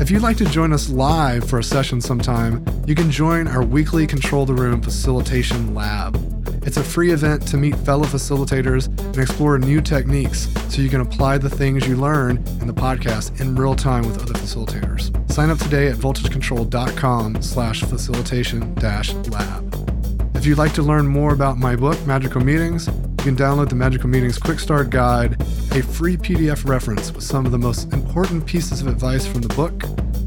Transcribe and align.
If 0.00 0.10
you'd 0.10 0.22
like 0.22 0.36
to 0.38 0.44
join 0.44 0.72
us 0.72 0.90
live 0.90 1.48
for 1.48 1.60
a 1.60 1.64
session 1.64 2.00
sometime, 2.00 2.64
you 2.86 2.94
can 2.96 3.10
join 3.10 3.46
our 3.46 3.62
weekly 3.62 4.06
Control 4.06 4.44
the 4.44 4.52
Room 4.52 4.82
Facilitation 4.82 5.72
Lab. 5.72 6.16
It's 6.66 6.76
a 6.76 6.82
free 6.82 7.12
event 7.12 7.46
to 7.48 7.56
meet 7.56 7.76
fellow 7.76 8.04
facilitators 8.04 8.86
and 8.98 9.18
explore 9.18 9.56
new 9.58 9.80
techniques 9.80 10.48
so 10.68 10.82
you 10.82 10.88
can 10.88 11.00
apply 11.00 11.38
the 11.38 11.48
things 11.48 11.86
you 11.86 11.96
learn 11.96 12.38
in 12.60 12.66
the 12.66 12.74
podcast 12.74 13.40
in 13.40 13.54
real 13.54 13.76
time 13.76 14.04
with 14.04 14.20
other 14.20 14.34
facilitators. 14.34 15.10
Sign 15.30 15.48
up 15.50 15.58
today 15.58 15.86
at 15.88 15.96
voltagecontrol.com 15.96 17.40
slash 17.40 17.82
facilitation 17.82 18.74
dash 18.74 19.14
lab. 19.14 19.70
If 20.34 20.44
you'd 20.44 20.58
like 20.58 20.74
to 20.74 20.82
learn 20.82 21.06
more 21.06 21.32
about 21.32 21.56
my 21.56 21.76
book, 21.76 22.04
Magical 22.04 22.40
Meetings, 22.40 22.88
you 23.24 23.34
can 23.34 23.42
download 23.42 23.70
the 23.70 23.74
Magical 23.74 24.10
Meetings 24.10 24.36
Quick 24.36 24.60
Start 24.60 24.90
Guide, 24.90 25.40
a 25.72 25.82
free 25.82 26.18
PDF 26.18 26.68
reference 26.68 27.10
with 27.10 27.24
some 27.24 27.46
of 27.46 27.52
the 27.52 27.58
most 27.58 27.90
important 27.94 28.44
pieces 28.44 28.82
of 28.82 28.86
advice 28.86 29.26
from 29.26 29.40
the 29.40 29.48
book. 29.54 29.72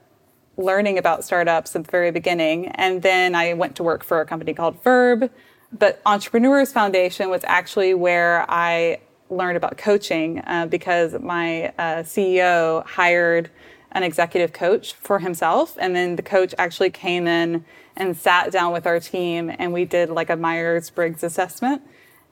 learning 0.56 0.97
about 0.97 1.25
startups 1.25 1.77
at 1.77 1.84
the 1.84 1.91
very 1.91 2.10
beginning. 2.10 2.69
And 2.69 3.03
then 3.03 3.34
I 3.34 3.53
went 3.53 3.77
to 3.77 3.82
work 3.82 4.03
for 4.03 4.22
a 4.22 4.25
company 4.25 4.55
called 4.55 4.82
Verb. 4.82 5.31
But 5.71 6.00
Entrepreneurs 6.06 6.72
Foundation 6.72 7.28
was 7.28 7.43
actually 7.44 7.93
where 7.93 8.47
I 8.49 9.00
learned 9.28 9.59
about 9.59 9.77
coaching 9.77 10.43
uh, 10.47 10.66
because 10.66 11.21
my 11.21 11.66
uh, 11.77 12.03
CEO 12.03 12.87
hired 12.87 13.50
an 13.93 14.03
executive 14.03 14.55
coach 14.55 14.94
for 14.94 15.19
himself. 15.19 15.76
And 15.78 15.94
then 15.94 16.16
the 16.16 16.22
coach 16.22 16.55
actually 16.56 16.91
came 16.91 17.26
in 17.26 17.62
and 17.94 18.16
sat 18.16 18.53
down 18.53 18.72
with 18.72 18.87
our 18.87 19.00
team 19.00 19.53
and 19.59 19.71
we 19.71 19.84
did 19.84 20.09
like 20.09 20.31
a 20.31 20.37
Myers 20.37 20.88
Briggs 20.88 21.22
assessment. 21.22 21.82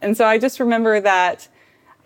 And 0.00 0.16
so 0.16 0.24
I 0.24 0.38
just 0.38 0.58
remember 0.58 1.00
that 1.00 1.48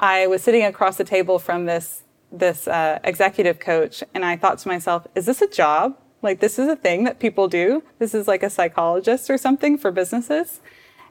I 0.00 0.26
was 0.26 0.42
sitting 0.42 0.64
across 0.64 0.96
the 0.96 1.04
table 1.04 1.38
from 1.38 1.66
this 1.66 2.02
this 2.32 2.68
uh, 2.68 2.98
executive 3.04 3.58
coach, 3.58 4.02
and 4.14 4.24
I 4.24 4.36
thought 4.36 4.58
to 4.58 4.68
myself, 4.68 5.06
is 5.14 5.26
this 5.26 5.40
a 5.42 5.48
job? 5.48 5.96
Like, 6.22 6.40
this 6.40 6.58
is 6.58 6.68
a 6.68 6.76
thing 6.76 7.04
that 7.04 7.20
people 7.20 7.48
do? 7.48 7.82
This 7.98 8.14
is 8.14 8.26
like 8.26 8.42
a 8.42 8.50
psychologist 8.50 9.30
or 9.30 9.38
something 9.38 9.78
for 9.78 9.90
businesses? 9.90 10.60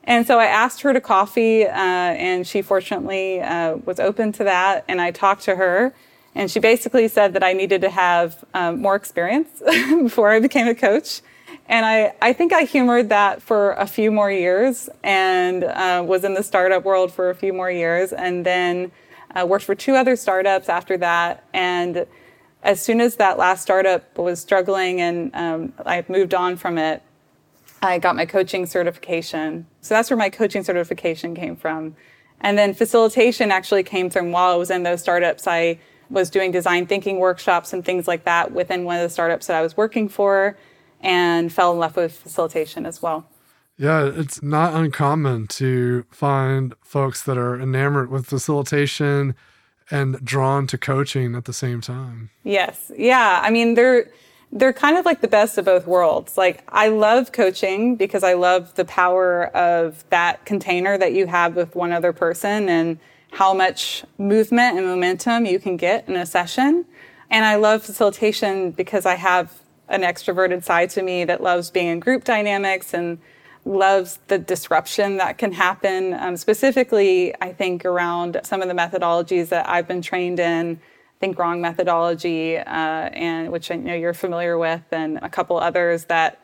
And 0.03 0.27
so 0.27 0.39
I 0.39 0.45
asked 0.45 0.81
her 0.81 0.93
to 0.93 1.01
coffee, 1.01 1.65
uh, 1.65 1.71
and 1.71 2.45
she 2.45 2.61
fortunately 2.61 3.41
uh, 3.41 3.77
was 3.77 3.99
open 3.99 4.31
to 4.33 4.43
that. 4.43 4.85
And 4.87 5.01
I 5.01 5.11
talked 5.11 5.43
to 5.43 5.55
her, 5.55 5.95
and 6.35 6.51
she 6.51 6.59
basically 6.59 7.07
said 7.07 7.33
that 7.33 7.43
I 7.43 7.53
needed 7.53 7.81
to 7.81 7.89
have 7.89 8.43
um, 8.53 8.81
more 8.81 8.95
experience 8.95 9.61
before 10.03 10.29
I 10.31 10.39
became 10.39 10.67
a 10.67 10.75
coach. 10.75 11.21
And 11.67 11.85
I, 11.85 12.13
I 12.21 12.33
think 12.33 12.53
I 12.53 12.63
humored 12.63 13.09
that 13.09 13.41
for 13.41 13.71
a 13.73 13.87
few 13.87 14.11
more 14.11 14.31
years 14.31 14.89
and 15.03 15.63
uh, 15.63 16.03
was 16.05 16.23
in 16.23 16.35
the 16.35 16.43
startup 16.43 16.83
world 16.83 17.11
for 17.11 17.29
a 17.29 17.35
few 17.35 17.53
more 17.53 17.71
years. 17.71 18.13
And 18.13 18.45
then 18.45 18.91
uh, 19.35 19.45
worked 19.45 19.65
for 19.65 19.75
two 19.75 19.95
other 19.95 20.15
startups 20.15 20.69
after 20.69 20.97
that. 20.97 21.43
And 21.53 22.05
as 22.63 22.81
soon 22.81 23.01
as 23.01 23.17
that 23.17 23.37
last 23.37 23.61
startup 23.61 24.17
was 24.17 24.39
struggling 24.39 25.01
and 25.01 25.35
um, 25.35 25.73
I 25.85 26.03
moved 26.07 26.33
on 26.33 26.55
from 26.57 26.77
it, 26.77 27.03
I 27.81 27.99
got 27.99 28.15
my 28.15 28.25
coaching 28.25 28.65
certification. 28.65 29.67
So 29.81 29.93
that's 29.93 30.09
where 30.09 30.17
my 30.17 30.29
coaching 30.29 30.63
certification 30.63 31.35
came 31.35 31.55
from. 31.55 31.95
And 32.41 32.57
then 32.57 32.73
facilitation 32.73 33.51
actually 33.51 33.83
came 33.83 34.09
from 34.09 34.31
while 34.31 34.53
I 34.53 34.55
was 34.55 34.71
in 34.71 34.83
those 34.83 35.01
startups. 35.01 35.47
I 35.47 35.79
was 36.09 36.29
doing 36.29 36.51
design 36.51 36.85
thinking 36.85 37.19
workshops 37.19 37.73
and 37.73 37.83
things 37.83 38.07
like 38.07 38.25
that 38.25 38.51
within 38.51 38.83
one 38.83 38.97
of 38.97 39.03
the 39.03 39.09
startups 39.09 39.47
that 39.47 39.57
I 39.57 39.61
was 39.61 39.75
working 39.77 40.09
for 40.09 40.57
and 41.01 41.51
fell 41.51 41.71
in 41.71 41.79
love 41.79 41.95
with 41.95 42.13
facilitation 42.13 42.85
as 42.85 43.01
well. 43.01 43.27
Yeah, 43.77 44.05
it's 44.05 44.41
not 44.41 44.73
uncommon 44.73 45.47
to 45.47 46.05
find 46.09 46.73
folks 46.81 47.21
that 47.23 47.37
are 47.37 47.59
enamored 47.59 48.09
with 48.09 48.25
facilitation 48.25 49.35
and 49.91 50.23
drawn 50.23 50.65
to 50.67 50.77
coaching 50.77 51.35
at 51.35 51.45
the 51.45 51.53
same 51.53 51.81
time. 51.81 52.29
Yes. 52.43 52.91
Yeah. 52.97 53.41
I 53.43 53.49
mean, 53.49 53.75
they're 53.75 54.09
they're 54.51 54.73
kind 54.73 54.97
of 54.97 55.05
like 55.05 55.21
the 55.21 55.27
best 55.27 55.57
of 55.57 55.65
both 55.65 55.85
worlds. 55.85 56.37
Like 56.37 56.63
I 56.69 56.87
love 56.87 57.31
coaching 57.31 57.95
because 57.95 58.23
I 58.23 58.33
love 58.33 58.73
the 58.75 58.85
power 58.85 59.47
of 59.47 60.07
that 60.09 60.45
container 60.45 60.97
that 60.97 61.13
you 61.13 61.27
have 61.27 61.55
with 61.55 61.75
one 61.75 61.91
other 61.91 62.13
person 62.13 62.69
and 62.69 62.97
how 63.31 63.53
much 63.53 64.05
movement 64.17 64.77
and 64.77 64.87
momentum 64.87 65.45
you 65.45 65.59
can 65.59 65.75
get 65.75 66.07
in 66.07 66.15
a 66.15 66.25
session. 66.25 66.85
And 67.29 67.43
I 67.43 67.55
love 67.55 67.83
facilitation 67.83 68.71
because 68.71 69.05
I 69.05 69.15
have 69.15 69.61
an 69.89 70.01
extroverted 70.01 70.63
side 70.63 70.89
to 70.91 71.03
me 71.03 71.25
that 71.25 71.43
loves 71.43 71.69
being 71.69 71.87
in 71.87 71.99
group 71.99 72.23
dynamics 72.23 72.93
and 72.93 73.19
loves 73.65 74.19
the 74.27 74.37
disruption 74.37 75.17
that 75.17 75.37
can 75.37 75.51
happen, 75.51 76.13
um, 76.13 76.37
specifically, 76.37 77.33
I 77.41 77.51
think, 77.51 77.83
around 77.83 78.39
some 78.43 78.61
of 78.61 78.67
the 78.67 78.75
methodologies 78.75 79.49
that 79.49 79.67
I've 79.67 79.87
been 79.87 80.01
trained 80.01 80.39
in. 80.39 80.79
Think 81.19 81.39
wrong 81.39 81.61
methodology, 81.61 82.57
uh, 82.57 82.63
and 82.65 83.51
which 83.51 83.71
I 83.71 83.75
know 83.77 83.95
you're 83.95 84.13
familiar 84.13 84.57
with, 84.57 84.83
and 84.91 85.17
a 85.21 85.29
couple 85.29 85.57
others 85.57 86.05
that 86.05 86.39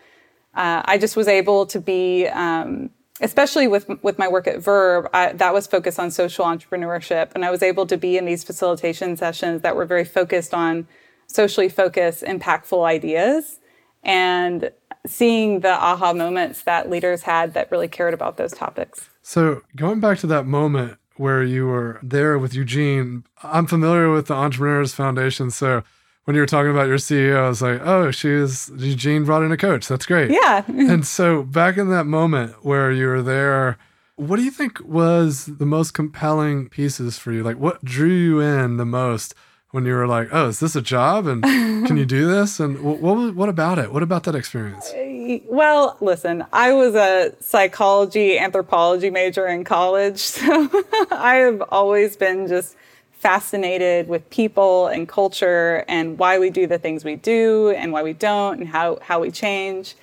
uh, 0.56 0.82
I 0.86 0.98
just 0.98 1.16
was 1.16 1.28
able 1.28 1.66
to 1.68 1.80
be, 1.80 2.26
um, 2.28 2.90
especially 3.20 3.68
with 3.68 3.88
with 4.02 4.18
my 4.18 4.28
work 4.28 4.48
at 4.48 4.60
Verb, 4.60 5.10
I, 5.14 5.34
that 5.34 5.54
was 5.54 5.68
focused 5.68 6.00
on 6.00 6.10
social 6.10 6.46
entrepreneurship, 6.46 7.32
and 7.36 7.46
I 7.46 7.52
was 7.52 7.62
able 7.62 7.86
to 7.88 7.98
be 7.98 8.18
in 8.18 8.26
these 8.26 8.44
facilitation 8.44 9.16
sessions 9.16 9.62
that 9.62 9.76
were 9.76 9.86
very 9.86 10.06
focused 10.06 10.54
on 10.54 10.88
socially 11.28 11.70
focused, 11.70 12.24
impactful 12.24 12.84
ideas, 12.84 13.60
and 14.04 14.72
seeing 15.06 15.62
the 15.62 15.72
aha 15.72 16.14
moments 16.14 16.64
that 16.64 16.90
leaders 16.90 17.24
had 17.24 17.54
that 17.54 17.72
really 17.72 17.88
cared 17.88 18.14
about 18.14 18.38
those 18.38 18.52
topics. 18.52 19.10
So, 19.22 19.62
going 19.76 20.00
back 20.00 20.20
to 20.20 20.28
that 20.28 20.46
moment 20.46 20.98
where 21.16 21.44
you 21.44 21.68
were 21.68 22.00
there 22.02 22.38
with 22.38 22.54
Eugene, 22.54 23.24
I'm 23.44 23.68
familiar 23.68 24.12
with 24.12 24.28
the 24.28 24.34
Entrepreneurs 24.34 24.94
Foundation. 24.94 25.52
So, 25.52 25.84
when 26.26 26.36
you 26.36 26.42
were 26.42 26.48
talking 26.48 26.72
about 26.72 26.88
your 26.88 26.98
CEO, 26.98 27.38
I 27.38 27.50
was 27.50 27.62
like, 27.62 27.82
oh, 27.82 28.12
she's 28.12 28.72
Eugene 28.78 29.26
brought 29.26 29.44
in 29.44 29.52
a 29.52 29.58
coach. 29.58 29.88
That's 29.88 30.06
great. 30.06 30.32
Yeah. 30.32 30.64
and 30.68 31.06
so, 31.06 31.44
back 31.44 31.78
in 31.78 31.90
that 31.90 32.06
moment 32.06 32.64
where 32.64 32.92
you 32.92 33.08
were 33.08 33.22
there, 33.22 33.78
what 34.16 34.38
do 34.38 34.44
you 34.44 34.52
think 34.52 34.80
was 34.86 35.46
the 35.46 35.66
most 35.66 35.94
compelling 35.94 36.70
pieces 36.70 37.18
for 37.18 37.32
you? 37.32 37.44
Like, 37.44 37.58
what 37.58 37.84
drew 37.84 38.10
you 38.10 38.40
in 38.40 38.78
the 38.78 38.86
most 38.86 39.34
when 39.72 39.86
you 39.86 39.94
were 39.94 40.08
like, 40.08 40.30
"Oh, 40.32 40.48
is 40.50 40.60
this 40.60 40.76
a 40.76 40.82
job? 40.82 41.28
And 41.28 41.44
can 41.44 41.98
you 41.98 42.06
do 42.20 42.28
this?" 42.28 42.60
And 42.60 42.80
what 42.82 43.00
what, 43.00 43.36
what 43.36 43.50
about 43.50 43.80
it? 43.80 43.92
What 43.92 44.04
about 44.04 44.24
that 44.24 44.36
experience? 44.36 44.92
Uh, 44.92 45.40
well, 45.46 45.98
listen, 46.02 46.46
I 46.54 46.74
was 46.74 46.96
a 46.96 47.34
psychology 47.40 48.38
anthropology 48.38 49.10
major 49.10 49.48
in 49.48 49.64
college, 49.64 50.20
so 50.20 50.70
I 51.12 51.36
have 51.36 51.64
always 51.70 52.16
been 52.16 52.48
just 52.48 52.76
fascinated 53.12 54.08
with 54.08 54.28
people 54.32 54.88
and 54.88 55.08
culture 55.08 55.86
and 55.88 56.18
why 56.18 56.40
we 56.40 56.50
do 56.50 56.66
the 56.66 56.80
things 56.80 57.06
we 57.06 57.16
do 57.16 57.70
and 57.70 57.92
why 57.94 58.02
we 58.02 58.14
don't 58.14 58.60
and 58.60 58.68
how 58.68 58.98
how 59.02 59.20
we 59.20 59.32
change. 59.32 59.96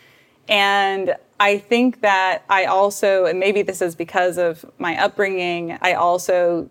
And 0.49 1.15
I 1.41 1.59
think 1.59 2.01
that 2.01 2.45
I 2.49 2.65
also, 2.65 3.27
and 3.27 3.39
maybe 3.39 3.63
this 3.63 3.81
is 3.81 3.95
because 3.95 4.39
of 4.39 4.65
my 4.79 5.01
upbringing, 5.01 5.79
I 5.83 5.93
also 5.93 6.69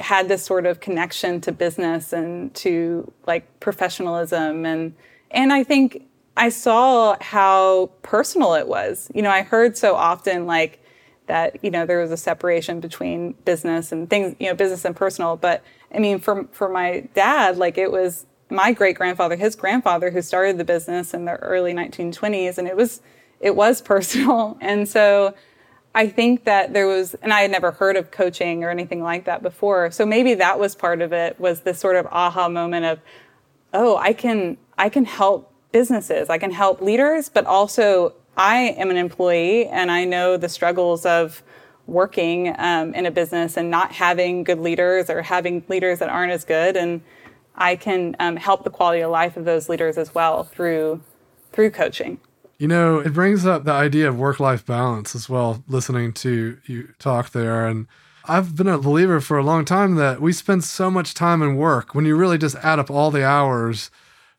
had 0.00 0.28
this 0.28 0.44
sort 0.44 0.66
of 0.66 0.80
connection 0.80 1.40
to 1.42 1.52
business 1.52 2.12
and 2.12 2.54
to 2.54 3.12
like 3.26 3.60
professionalism 3.60 4.64
and 4.64 4.94
and 5.30 5.52
I 5.52 5.62
think 5.62 6.02
I 6.36 6.48
saw 6.48 7.16
how 7.20 7.90
personal 8.02 8.54
it 8.54 8.66
was. 8.66 9.10
You 9.14 9.22
know, 9.22 9.30
I 9.30 9.42
heard 9.42 9.76
so 9.76 9.94
often 9.94 10.46
like 10.46 10.82
that, 11.26 11.62
you 11.62 11.70
know, 11.70 11.86
there 11.86 12.00
was 12.00 12.10
a 12.10 12.16
separation 12.16 12.80
between 12.80 13.32
business 13.44 13.92
and 13.92 14.08
things, 14.10 14.34
you 14.40 14.48
know, 14.48 14.54
business 14.54 14.84
and 14.84 14.96
personal. 14.96 15.36
But 15.36 15.62
I 15.94 15.98
mean, 15.98 16.18
for 16.18 16.46
for 16.50 16.68
my 16.68 17.08
dad, 17.14 17.56
like 17.56 17.78
it 17.78 17.92
was 17.92 18.26
my 18.48 18.72
great 18.72 18.96
grandfather, 18.96 19.36
his 19.36 19.54
grandfather, 19.54 20.10
who 20.10 20.22
started 20.22 20.58
the 20.58 20.64
business 20.64 21.14
in 21.14 21.24
the 21.24 21.36
early 21.36 21.72
1920s, 21.72 22.58
and 22.58 22.66
it 22.66 22.76
was 22.76 23.00
it 23.38 23.54
was 23.54 23.80
personal. 23.92 24.58
And 24.60 24.88
so 24.88 25.34
I 25.94 26.08
think 26.08 26.44
that 26.44 26.72
there 26.72 26.86
was, 26.86 27.14
and 27.14 27.32
I 27.32 27.40
had 27.40 27.50
never 27.50 27.72
heard 27.72 27.96
of 27.96 28.10
coaching 28.10 28.62
or 28.62 28.70
anything 28.70 29.02
like 29.02 29.24
that 29.24 29.42
before. 29.42 29.90
So 29.90 30.06
maybe 30.06 30.34
that 30.34 30.58
was 30.58 30.74
part 30.74 31.00
of 31.02 31.12
it 31.12 31.38
was 31.40 31.60
this 31.60 31.78
sort 31.80 31.96
of 31.96 32.06
aha 32.06 32.48
moment 32.48 32.86
of, 32.86 33.00
oh, 33.72 33.96
I 33.96 34.12
can, 34.12 34.56
I 34.78 34.88
can 34.88 35.04
help 35.04 35.52
businesses, 35.72 36.30
I 36.30 36.38
can 36.38 36.52
help 36.52 36.80
leaders, 36.80 37.28
but 37.28 37.44
also 37.44 38.14
I 38.36 38.74
am 38.78 38.90
an 38.90 38.96
employee 38.96 39.66
and 39.66 39.90
I 39.90 40.04
know 40.04 40.36
the 40.36 40.48
struggles 40.48 41.04
of 41.04 41.42
working 41.86 42.54
um, 42.58 42.94
in 42.94 43.06
a 43.06 43.10
business 43.10 43.56
and 43.56 43.68
not 43.68 43.92
having 43.92 44.44
good 44.44 44.60
leaders 44.60 45.10
or 45.10 45.22
having 45.22 45.64
leaders 45.68 45.98
that 45.98 46.08
aren't 46.08 46.32
as 46.32 46.44
good. 46.44 46.76
And 46.76 47.00
I 47.56 47.74
can 47.74 48.14
um, 48.20 48.36
help 48.36 48.62
the 48.62 48.70
quality 48.70 49.00
of 49.00 49.10
life 49.10 49.36
of 49.36 49.44
those 49.44 49.68
leaders 49.68 49.98
as 49.98 50.14
well 50.14 50.44
through 50.44 51.02
through 51.52 51.70
coaching. 51.70 52.20
You 52.60 52.68
know, 52.68 52.98
it 52.98 53.14
brings 53.14 53.46
up 53.46 53.64
the 53.64 53.72
idea 53.72 54.06
of 54.06 54.18
work 54.18 54.38
life 54.38 54.66
balance 54.66 55.14
as 55.14 55.30
well, 55.30 55.64
listening 55.66 56.12
to 56.12 56.58
you 56.66 56.92
talk 56.98 57.30
there. 57.30 57.66
And 57.66 57.86
I've 58.26 58.54
been 58.54 58.68
a 58.68 58.76
believer 58.76 59.18
for 59.22 59.38
a 59.38 59.42
long 59.42 59.64
time 59.64 59.94
that 59.94 60.20
we 60.20 60.34
spend 60.34 60.62
so 60.62 60.90
much 60.90 61.14
time 61.14 61.40
in 61.40 61.56
work 61.56 61.94
when 61.94 62.04
you 62.04 62.16
really 62.16 62.36
just 62.36 62.56
add 62.56 62.78
up 62.78 62.90
all 62.90 63.10
the 63.10 63.24
hours 63.24 63.90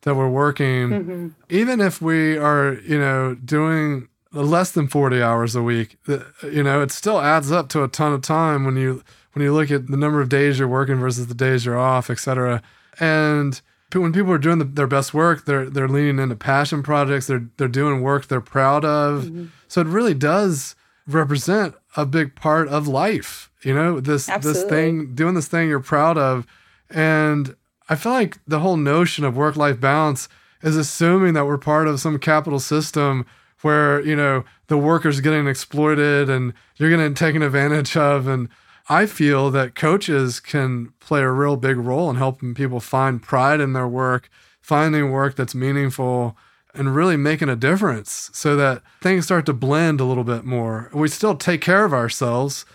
that 0.04 0.14
we're 0.14 0.30
working, 0.30 0.90
mm-hmm. 0.90 1.28
even 1.50 1.82
if 1.82 2.00
we 2.00 2.38
are, 2.38 2.74
you 2.86 3.00
know, 3.00 3.34
doing 3.34 4.08
less 4.32 4.70
than 4.70 4.88
40 4.88 5.20
hours 5.24 5.56
a 5.56 5.64
week, 5.64 5.98
you 6.44 6.62
know, 6.62 6.84
it 6.84 6.92
still 6.92 7.20
adds 7.20 7.52
up 7.52 7.70
to 7.70 7.84
a 7.84 7.88
ton 7.88 8.14
of 8.14 8.22
time 8.22 8.66
when 8.66 8.78
you 8.78 9.04
when 9.34 9.44
you 9.44 9.52
look 9.52 9.72
at 9.72 9.88
the 9.88 9.98
number 9.98 10.22
of 10.22 10.30
days 10.30 10.60
you're 10.60 10.68
working 10.68 10.98
versus 10.98 11.26
the 11.26 11.34
days 11.34 11.66
you're 11.66 11.80
off, 11.80 12.12
et 12.12 12.20
cetera. 12.20 12.62
And 13.00 13.60
when 14.00 14.14
people 14.14 14.32
are 14.32 14.38
doing 14.38 14.60
the, 14.60 14.66
their 14.66 14.88
best 14.88 15.14
work, 15.14 15.46
they're 15.46 15.70
they're 15.70 15.88
leaning 15.88 16.20
into 16.20 16.36
passion 16.36 16.84
projects. 16.84 17.28
They're 17.28 17.48
they're 17.58 17.68
doing 17.68 18.02
work 18.02 18.28
they're 18.28 18.42
proud 18.42 18.86
of. 18.86 19.24
Mm-hmm. 19.26 19.46
So 19.68 19.82
it 19.82 19.88
really 19.88 20.14
does 20.14 20.76
represent 21.08 21.76
a 21.96 22.06
big 22.06 22.36
part 22.36 22.68
of 22.68 22.88
life. 22.88 23.52
You 23.64 23.74
know, 23.74 24.00
this 24.00 24.30
Absolutely. 24.30 24.62
this 24.62 24.70
thing 24.70 25.16
doing 25.16 25.36
this 25.36 25.48
thing 25.48 25.70
you're 25.70 25.80
proud 25.80 26.18
of, 26.18 26.48
and 26.90 27.56
I 27.90 27.96
feel 27.96 28.14
like 28.14 28.40
the 28.48 28.60
whole 28.60 28.78
notion 28.78 29.26
of 29.26 29.36
work 29.36 29.56
life 29.56 29.80
balance 29.80 30.30
is 30.64 30.78
assuming 30.78 31.34
that 31.34 31.46
we're 31.46 31.58
part 31.58 31.88
of 31.88 32.00
some 32.00 32.20
capital 32.20 32.60
system 32.60 33.26
where 33.62 34.02
you 34.02 34.16
know 34.16 34.44
the 34.68 34.78
workers 34.78 35.22
getting 35.22 35.48
exploited 35.48 36.30
and 36.30 36.54
you're 36.78 36.90
getting 36.90 37.14
taken 37.14 37.42
advantage 37.42 37.96
of 37.98 38.28
and 38.28 38.50
I 38.90 39.06
feel 39.06 39.52
that 39.52 39.76
coaches 39.76 40.40
can 40.40 40.94
play 41.00 41.22
a 41.22 41.32
real 41.32 41.56
big 41.56 41.78
role 41.78 42.10
in 42.10 42.16
helping 42.16 42.54
people 42.54 42.80
find 42.80 43.22
pride 43.22 43.60
in 43.60 43.74
their 43.74 43.88
work, 43.88 44.30
finding 44.62 45.12
work 45.12 45.36
that's 45.36 45.56
meaningful, 45.56 46.38
and 46.74 46.96
really 46.96 47.18
making 47.18 47.50
a 47.50 47.56
difference 47.56 48.30
so 48.34 48.56
that 48.56 48.82
things 49.02 49.26
start 49.26 49.46
to 49.46 49.54
blend 49.54 50.00
a 50.00 50.06
little 50.06 50.24
bit 50.24 50.46
more. 50.46 50.90
We 50.94 51.08
still 51.08 51.36
take 51.36 51.62
care 51.62 51.86
of 51.86 51.94
ourselves 51.94 52.66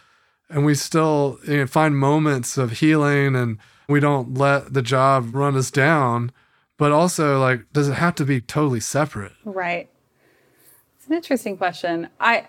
and 0.48 0.64
we 0.64 0.74
still 0.74 1.38
you 1.46 1.58
know, 1.58 1.66
find 1.66 1.96
moments 1.96 2.58
of 2.58 2.72
healing 2.72 3.34
and 3.34 3.58
we 3.88 4.00
don't 4.00 4.34
let 4.34 4.74
the 4.74 4.82
job 4.82 5.34
run 5.34 5.56
us 5.56 5.70
down. 5.70 6.32
But 6.78 6.92
also, 6.92 7.40
like, 7.40 7.72
does 7.72 7.88
it 7.88 7.94
have 7.94 8.14
to 8.16 8.24
be 8.26 8.40
totally 8.40 8.80
separate? 8.80 9.32
Right. 9.44 9.88
It's 10.98 11.06
an 11.06 11.14
interesting 11.14 11.56
question. 11.56 12.08
I, 12.20 12.48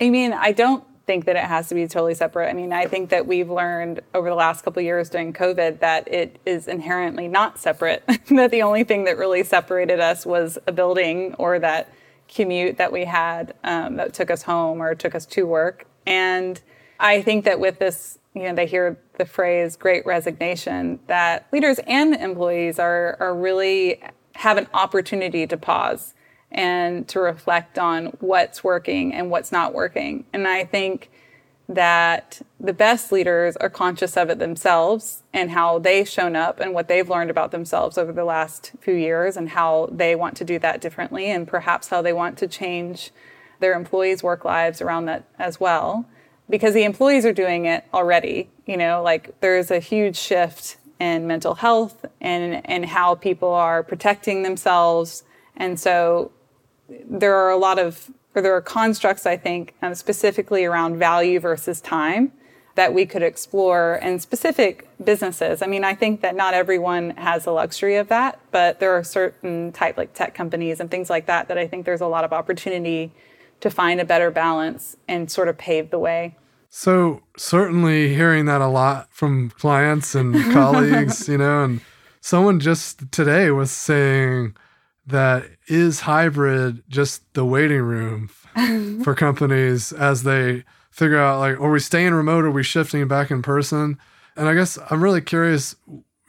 I 0.00 0.08
mean, 0.08 0.32
I 0.32 0.52
don't 0.52 0.82
think 1.06 1.24
that 1.26 1.36
it 1.36 1.44
has 1.44 1.68
to 1.68 1.74
be 1.74 1.86
totally 1.86 2.14
separate. 2.14 2.48
I 2.48 2.52
mean, 2.52 2.72
I 2.72 2.86
think 2.86 3.10
that 3.10 3.26
we've 3.26 3.48
learned 3.48 4.00
over 4.12 4.28
the 4.28 4.34
last 4.34 4.64
couple 4.64 4.82
years 4.82 5.08
during 5.08 5.32
COVID 5.32 5.78
that 5.78 6.12
it 6.12 6.40
is 6.44 6.66
inherently 6.66 7.28
not 7.28 7.58
separate. 7.58 8.02
that 8.30 8.50
the 8.50 8.62
only 8.62 8.82
thing 8.82 9.04
that 9.04 9.16
really 9.16 9.44
separated 9.44 10.00
us 10.00 10.26
was 10.26 10.58
a 10.66 10.72
building 10.72 11.34
or 11.34 11.58
that 11.60 11.92
commute 12.28 12.76
that 12.78 12.90
we 12.90 13.04
had 13.04 13.54
um, 13.62 13.96
that 13.96 14.14
took 14.14 14.30
us 14.30 14.42
home 14.42 14.82
or 14.82 14.94
took 14.96 15.14
us 15.14 15.24
to 15.26 15.46
work. 15.46 15.86
And 16.06 16.60
I 16.98 17.22
think 17.22 17.44
that 17.44 17.60
with 17.60 17.78
this, 17.78 18.18
you 18.34 18.42
know, 18.42 18.54
they 18.54 18.66
hear 18.66 18.98
the 19.16 19.24
phrase 19.24 19.76
"great 19.76 20.04
resignation." 20.04 20.98
That 21.06 21.46
leaders 21.52 21.78
and 21.86 22.14
employees 22.14 22.78
are 22.78 23.16
are 23.20 23.34
really 23.34 24.02
have 24.34 24.58
an 24.58 24.66
opportunity 24.74 25.46
to 25.46 25.56
pause 25.56 26.14
and 26.50 27.06
to 27.08 27.20
reflect 27.20 27.78
on 27.78 28.06
what's 28.20 28.62
working 28.62 29.12
and 29.12 29.30
what's 29.30 29.52
not 29.52 29.74
working. 29.74 30.24
And 30.32 30.46
I 30.46 30.64
think 30.64 31.10
that 31.68 32.40
the 32.60 32.72
best 32.72 33.10
leaders 33.10 33.56
are 33.56 33.68
conscious 33.68 34.16
of 34.16 34.30
it 34.30 34.38
themselves 34.38 35.24
and 35.32 35.50
how 35.50 35.78
they've 35.78 36.08
shown 36.08 36.36
up 36.36 36.60
and 36.60 36.72
what 36.72 36.86
they've 36.86 37.08
learned 37.08 37.30
about 37.30 37.50
themselves 37.50 37.98
over 37.98 38.12
the 38.12 38.24
last 38.24 38.72
few 38.80 38.94
years 38.94 39.36
and 39.36 39.50
how 39.50 39.88
they 39.90 40.14
want 40.14 40.36
to 40.36 40.44
do 40.44 40.58
that 40.60 40.80
differently 40.80 41.26
and 41.26 41.48
perhaps 41.48 41.88
how 41.88 42.00
they 42.00 42.12
want 42.12 42.38
to 42.38 42.46
change 42.46 43.10
their 43.58 43.72
employees' 43.72 44.22
work 44.22 44.44
lives 44.44 44.80
around 44.80 45.06
that 45.06 45.24
as 45.38 45.58
well. 45.58 46.06
Because 46.48 46.74
the 46.74 46.84
employees 46.84 47.26
are 47.26 47.32
doing 47.32 47.66
it 47.66 47.84
already. 47.92 48.48
You 48.66 48.76
know, 48.76 49.02
like 49.02 49.40
there's 49.40 49.72
a 49.72 49.80
huge 49.80 50.16
shift 50.16 50.76
in 51.00 51.26
mental 51.26 51.56
health 51.56 52.04
and, 52.20 52.64
and 52.64 52.86
how 52.86 53.16
people 53.16 53.52
are 53.52 53.82
protecting 53.82 54.44
themselves. 54.44 55.24
And 55.56 55.80
so 55.80 56.30
there 56.88 57.34
are 57.34 57.50
a 57.50 57.56
lot 57.56 57.78
of, 57.78 58.10
or 58.34 58.42
there 58.42 58.54
are 58.54 58.60
constructs, 58.60 59.26
I 59.26 59.36
think, 59.36 59.74
um, 59.82 59.94
specifically 59.94 60.64
around 60.64 60.98
value 60.98 61.40
versus 61.40 61.80
time 61.80 62.32
that 62.76 62.92
we 62.92 63.06
could 63.06 63.22
explore 63.22 63.98
in 64.02 64.20
specific 64.20 64.86
businesses. 65.02 65.62
I 65.62 65.66
mean, 65.66 65.82
I 65.82 65.94
think 65.94 66.20
that 66.20 66.36
not 66.36 66.52
everyone 66.52 67.10
has 67.10 67.44
the 67.44 67.50
luxury 67.50 67.96
of 67.96 68.08
that, 68.08 68.38
but 68.50 68.80
there 68.80 68.92
are 68.92 69.02
certain 69.02 69.72
type 69.72 69.96
like 69.96 70.12
tech 70.12 70.34
companies 70.34 70.78
and 70.78 70.90
things 70.90 71.08
like 71.08 71.26
that 71.26 71.48
that 71.48 71.56
I 71.56 71.66
think 71.66 71.86
there's 71.86 72.02
a 72.02 72.06
lot 72.06 72.24
of 72.24 72.34
opportunity 72.34 73.12
to 73.60 73.70
find 73.70 73.98
a 73.98 74.04
better 74.04 74.30
balance 74.30 74.96
and 75.08 75.30
sort 75.30 75.48
of 75.48 75.56
pave 75.56 75.90
the 75.90 75.98
way. 75.98 76.36
So 76.68 77.22
certainly 77.38 78.14
hearing 78.14 78.44
that 78.44 78.60
a 78.60 78.66
lot 78.66 79.08
from 79.10 79.48
clients 79.50 80.14
and 80.14 80.34
colleagues, 80.52 81.26
you 81.26 81.38
know, 81.38 81.64
and 81.64 81.80
someone 82.20 82.60
just 82.60 83.10
today 83.10 83.50
was 83.50 83.70
saying 83.70 84.54
that 85.06 85.44
is 85.68 86.00
hybrid 86.00 86.82
just 86.88 87.32
the 87.34 87.44
waiting 87.44 87.82
room 87.82 88.28
for 89.04 89.14
companies 89.14 89.92
as 89.92 90.22
they 90.24 90.64
figure 90.90 91.18
out 91.18 91.38
like 91.38 91.60
are 91.60 91.70
we 91.70 91.78
staying 91.80 92.14
remote? 92.14 92.44
Or 92.44 92.48
are 92.48 92.50
we 92.50 92.62
shifting 92.62 93.06
back 93.06 93.30
in 93.30 93.42
person? 93.42 93.98
And 94.36 94.48
i 94.48 94.54
guess 94.54 94.78
i'm 94.90 95.02
really 95.02 95.22
curious 95.22 95.76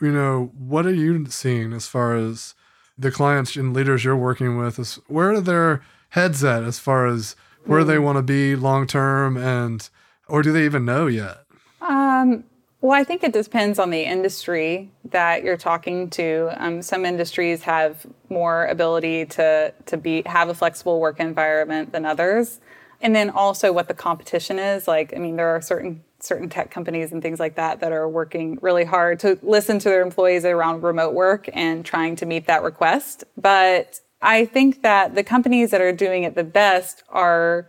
you 0.01 0.11
know 0.11 0.51
what 0.57 0.85
are 0.85 0.93
you 0.93 1.25
seeing 1.27 1.73
as 1.73 1.87
far 1.87 2.15
as 2.15 2.53
the 2.97 3.11
clients 3.11 3.55
and 3.55 3.73
leaders 3.73 4.03
you're 4.03 4.15
working 4.15 4.57
with? 4.57 4.79
Is 4.79 4.95
where 5.07 5.33
are 5.33 5.41
their 5.41 5.81
heads 6.09 6.43
at 6.43 6.63
as 6.63 6.79
far 6.79 7.05
as 7.05 7.35
where 7.65 7.83
they 7.83 7.99
want 7.99 8.17
to 8.17 8.23
be 8.23 8.55
long 8.55 8.87
term 8.87 9.37
and 9.37 9.89
or 10.27 10.41
do 10.41 10.51
they 10.51 10.65
even 10.65 10.85
know 10.85 11.07
yet? 11.07 11.39
Um 11.81 12.43
well, 12.81 12.91
I 12.91 13.03
think 13.03 13.23
it 13.23 13.33
depends 13.33 13.79
on 13.79 13.89
the 13.89 14.03
industry 14.03 14.91
that 15.09 15.43
you're 15.43 15.57
talking 15.57 16.09
to. 16.11 16.51
Um, 16.57 16.81
some 16.81 17.05
industries 17.05 17.63
have 17.63 18.05
more 18.29 18.65
ability 18.67 19.25
to 19.25 19.73
to 19.87 19.97
be 19.97 20.21
have 20.25 20.49
a 20.49 20.53
flexible 20.53 20.99
work 20.99 21.19
environment 21.19 21.91
than 21.91 22.05
others, 22.05 22.59
and 23.01 23.15
then 23.15 23.31
also 23.31 23.71
what 23.73 23.87
the 23.87 23.95
competition 23.95 24.59
is. 24.59 24.87
Like, 24.87 25.13
I 25.15 25.19
mean, 25.19 25.37
there 25.37 25.49
are 25.49 25.61
certain 25.61 26.03
certain 26.19 26.49
tech 26.49 26.69
companies 26.69 27.11
and 27.11 27.21
things 27.21 27.39
like 27.39 27.55
that 27.55 27.79
that 27.79 27.91
are 27.91 28.07
working 28.07 28.57
really 28.61 28.83
hard 28.83 29.19
to 29.19 29.39
listen 29.41 29.79
to 29.79 29.89
their 29.89 30.01
employees 30.01 30.45
around 30.45 30.83
remote 30.83 31.13
work 31.13 31.49
and 31.53 31.85
trying 31.85 32.15
to 32.15 32.25
meet 32.25 32.47
that 32.47 32.63
request. 32.63 33.23
But 33.37 34.01
I 34.21 34.45
think 34.45 34.81
that 34.81 35.15
the 35.15 35.23
companies 35.23 35.71
that 35.71 35.81
are 35.81 35.91
doing 35.91 36.23
it 36.23 36.35
the 36.35 36.43
best 36.43 37.03
are 37.09 37.67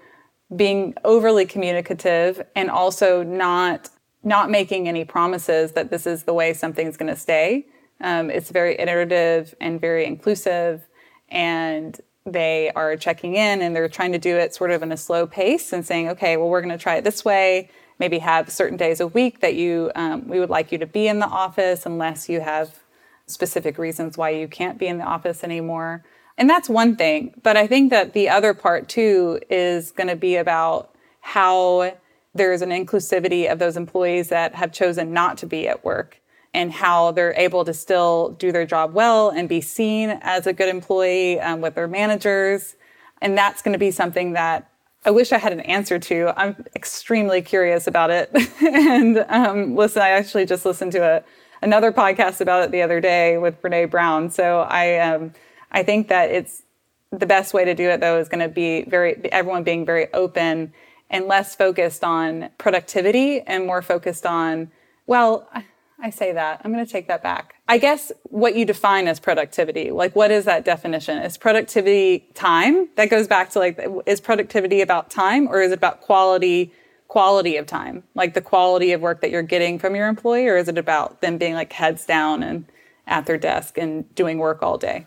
being 0.54 0.94
overly 1.04 1.44
communicative 1.44 2.42
and 2.56 2.70
also 2.70 3.22
not 3.22 3.90
not 4.22 4.50
making 4.50 4.88
any 4.88 5.04
promises 5.04 5.72
that 5.72 5.90
this 5.90 6.06
is 6.06 6.24
the 6.24 6.34
way 6.34 6.52
something's 6.52 6.96
going 6.96 7.12
to 7.12 7.18
stay. 7.18 7.66
Um, 8.00 8.30
it's 8.30 8.50
very 8.50 8.78
iterative 8.78 9.54
and 9.60 9.80
very 9.80 10.06
inclusive, 10.06 10.86
and 11.28 12.00
they 12.32 12.70
are 12.74 12.96
checking 12.96 13.34
in 13.34 13.62
and 13.62 13.74
they're 13.74 13.88
trying 13.88 14.12
to 14.12 14.18
do 14.18 14.36
it 14.36 14.54
sort 14.54 14.70
of 14.70 14.82
in 14.82 14.92
a 14.92 14.96
slow 14.96 15.26
pace 15.26 15.72
and 15.72 15.84
saying, 15.84 16.08
okay, 16.10 16.36
well, 16.36 16.48
we're 16.48 16.60
going 16.60 16.76
to 16.76 16.82
try 16.82 16.96
it 16.96 17.04
this 17.04 17.24
way. 17.24 17.70
Maybe 17.98 18.18
have 18.18 18.50
certain 18.50 18.76
days 18.76 19.00
a 19.00 19.06
week 19.06 19.40
that 19.40 19.54
you 19.54 19.90
um, 19.94 20.28
we 20.28 20.38
would 20.38 20.50
like 20.50 20.70
you 20.70 20.78
to 20.78 20.86
be 20.86 21.08
in 21.08 21.18
the 21.18 21.26
office 21.26 21.86
unless 21.86 22.28
you 22.28 22.40
have 22.40 22.78
specific 23.26 23.78
reasons 23.78 24.16
why 24.16 24.30
you 24.30 24.46
can't 24.46 24.78
be 24.78 24.86
in 24.86 24.98
the 24.98 25.04
office 25.04 25.42
anymore. 25.42 26.04
And 26.36 26.48
that's 26.48 26.68
one 26.68 26.94
thing. 26.94 27.34
But 27.42 27.56
I 27.56 27.66
think 27.66 27.90
that 27.90 28.12
the 28.12 28.28
other 28.28 28.54
part 28.54 28.88
too 28.88 29.40
is 29.50 29.90
going 29.90 30.08
to 30.08 30.16
be 30.16 30.36
about 30.36 30.94
how 31.20 31.92
there's 32.38 32.62
an 32.62 32.70
inclusivity 32.70 33.50
of 33.50 33.58
those 33.58 33.76
employees 33.76 34.28
that 34.28 34.54
have 34.54 34.72
chosen 34.72 35.12
not 35.12 35.36
to 35.38 35.46
be 35.46 35.68
at 35.68 35.84
work 35.84 36.20
and 36.54 36.72
how 36.72 37.12
they're 37.12 37.34
able 37.34 37.64
to 37.64 37.74
still 37.74 38.30
do 38.38 38.50
their 38.50 38.64
job 38.64 38.94
well 38.94 39.28
and 39.28 39.48
be 39.48 39.60
seen 39.60 40.18
as 40.22 40.46
a 40.46 40.52
good 40.52 40.68
employee 40.68 41.38
um, 41.40 41.60
with 41.60 41.74
their 41.74 41.86
managers. 41.88 42.76
And 43.20 43.36
that's 43.36 43.60
going 43.60 43.74
to 43.74 43.78
be 43.78 43.90
something 43.90 44.32
that 44.32 44.70
I 45.04 45.10
wish 45.10 45.32
I 45.32 45.38
had 45.38 45.52
an 45.52 45.60
answer 45.60 45.98
to. 45.98 46.32
I'm 46.36 46.64
extremely 46.74 47.42
curious 47.42 47.86
about 47.86 48.10
it. 48.10 48.30
and 48.62 49.24
um, 49.28 49.76
listen, 49.76 50.02
I 50.02 50.10
actually 50.10 50.46
just 50.46 50.64
listened 50.64 50.92
to 50.92 51.02
a, 51.02 51.24
another 51.62 51.92
podcast 51.92 52.40
about 52.40 52.64
it 52.64 52.70
the 52.70 52.82
other 52.82 53.00
day 53.00 53.36
with 53.38 53.60
Brene 53.60 53.90
Brown. 53.90 54.30
So 54.30 54.60
I, 54.60 54.98
um, 54.98 55.32
I 55.70 55.82
think 55.82 56.08
that 56.08 56.30
it's 56.30 56.62
the 57.10 57.26
best 57.26 57.54
way 57.54 57.64
to 57.64 57.74
do 57.74 57.88
it 57.88 58.00
though 58.00 58.18
is 58.18 58.28
going 58.28 58.46
to 58.46 58.48
be 58.48 58.82
very 58.82 59.16
everyone 59.32 59.62
being 59.62 59.86
very 59.86 60.12
open 60.12 60.72
and 61.10 61.26
less 61.26 61.54
focused 61.54 62.04
on 62.04 62.50
productivity 62.58 63.40
and 63.40 63.66
more 63.66 63.82
focused 63.82 64.26
on 64.26 64.70
well 65.06 65.48
I 66.00 66.10
say 66.10 66.32
that. 66.32 66.60
I'm 66.62 66.72
going 66.72 66.84
to 66.84 66.90
take 66.90 67.08
that 67.08 67.22
back. 67.22 67.56
I 67.66 67.78
guess 67.78 68.12
what 68.24 68.54
you 68.54 68.64
define 68.64 69.08
as 69.08 69.18
productivity, 69.18 69.90
like 69.90 70.14
what 70.14 70.30
is 70.30 70.44
that 70.44 70.64
definition? 70.64 71.18
Is 71.18 71.36
productivity 71.36 72.28
time? 72.34 72.88
That 72.94 73.10
goes 73.10 73.26
back 73.26 73.50
to 73.50 73.58
like, 73.58 73.84
is 74.06 74.20
productivity 74.20 74.80
about 74.80 75.10
time 75.10 75.48
or 75.48 75.60
is 75.60 75.72
it 75.72 75.78
about 75.78 76.00
quality, 76.00 76.72
quality 77.08 77.56
of 77.56 77.66
time? 77.66 78.04
Like 78.14 78.34
the 78.34 78.40
quality 78.40 78.92
of 78.92 79.00
work 79.00 79.20
that 79.22 79.30
you're 79.30 79.42
getting 79.42 79.78
from 79.78 79.96
your 79.96 80.06
employee 80.06 80.46
or 80.46 80.56
is 80.56 80.68
it 80.68 80.78
about 80.78 81.20
them 81.20 81.36
being 81.36 81.54
like 81.54 81.72
heads 81.72 82.06
down 82.06 82.44
and 82.44 82.66
at 83.08 83.26
their 83.26 83.38
desk 83.38 83.76
and 83.76 84.14
doing 84.14 84.38
work 84.38 84.62
all 84.62 84.78
day? 84.78 85.06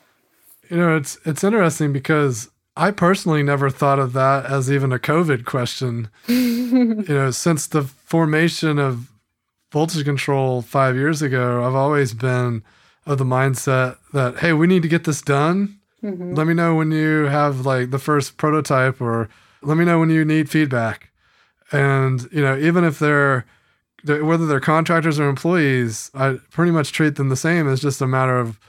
You 0.70 0.78
know, 0.78 0.98
it's, 0.98 1.18
it's 1.26 1.44
interesting 1.44 1.94
because 1.94 2.50
I 2.76 2.92
personally 2.92 3.44
never 3.44 3.70
thought 3.70 4.00
of 4.00 4.14
that 4.14 4.46
as 4.46 4.72
even 4.72 4.92
a 4.92 5.00
COVID 5.00 5.46
question. 5.46 6.10
you 6.28 7.04
know, 7.08 7.32
since 7.32 7.68
the 7.68 7.84
formation 7.84 8.80
of 8.80 9.12
voltage 9.72 10.06
control 10.06 10.62
five 10.62 10.96
years 10.96 11.22
ago, 11.22 11.66
I've 11.66 11.76
always 11.76 12.14
been 12.14 12.64
of 13.06 13.18
the 13.18 13.26
mindset 13.26 13.98
that, 14.14 14.38
hey, 14.38 14.54
we 14.54 14.68
need 14.68 14.84
to 14.84 14.88
get 14.88 15.04
this 15.04 15.22
done. 15.22 15.80
Mm-hmm. 16.04 16.34
Let 16.34 16.48
me 16.48 16.54
know 16.54 16.76
when 16.76 16.92
you 16.92 17.26
have 17.26 17.66
like 17.66 17.92
the 17.92 18.00
first 18.00 18.38
prototype 18.38 19.02
or 19.02 19.30
let 19.62 19.78
me 19.78 19.86
know 19.86 20.00
when 20.00 20.10
you 20.10 20.24
need 20.24 20.50
feedback. 20.50 21.12
And, 21.72 22.28
you 22.32 22.42
know, 22.42 22.58
even 22.58 22.84
if 22.84 23.00
they're, 23.00 23.46
whether 24.06 24.46
they're 24.46 24.60
contractors 24.60 25.20
or 25.20 25.30
employees, 25.30 26.10
I 26.14 26.40
pretty 26.50 26.72
much 26.72 26.92
treat 26.92 27.16
them 27.16 27.30
the 27.30 27.36
same. 27.36 27.72
It's 27.72 27.82
just 27.82 28.02
a 28.02 28.08
matter 28.08 28.40
of 28.40 28.60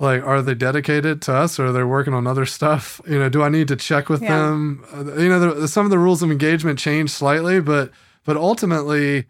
like, 0.00 0.24
are 0.24 0.40
they 0.40 0.54
dedicated 0.54 1.20
to 1.22 1.34
us 1.34 1.58
or 1.58 1.66
are 1.66 1.72
they 1.72 1.84
working 1.84 2.14
on 2.14 2.26
other 2.26 2.46
stuff? 2.46 3.00
You 3.06 3.18
know, 3.18 3.28
do 3.28 3.42
I 3.42 3.50
need 3.50 3.68
to 3.68 3.76
check 3.76 4.08
with 4.08 4.22
yeah. 4.22 4.38
them? 4.38 4.84
Uh, 4.92 5.14
you 5.16 5.28
know, 5.28 5.54
the, 5.54 5.68
some 5.68 5.84
of 5.84 5.90
the 5.90 5.98
rules 5.98 6.22
of 6.22 6.30
engagement 6.30 6.78
change 6.78 7.10
slightly, 7.10 7.60
but, 7.60 7.90
but 8.24 8.36
ultimately, 8.36 9.26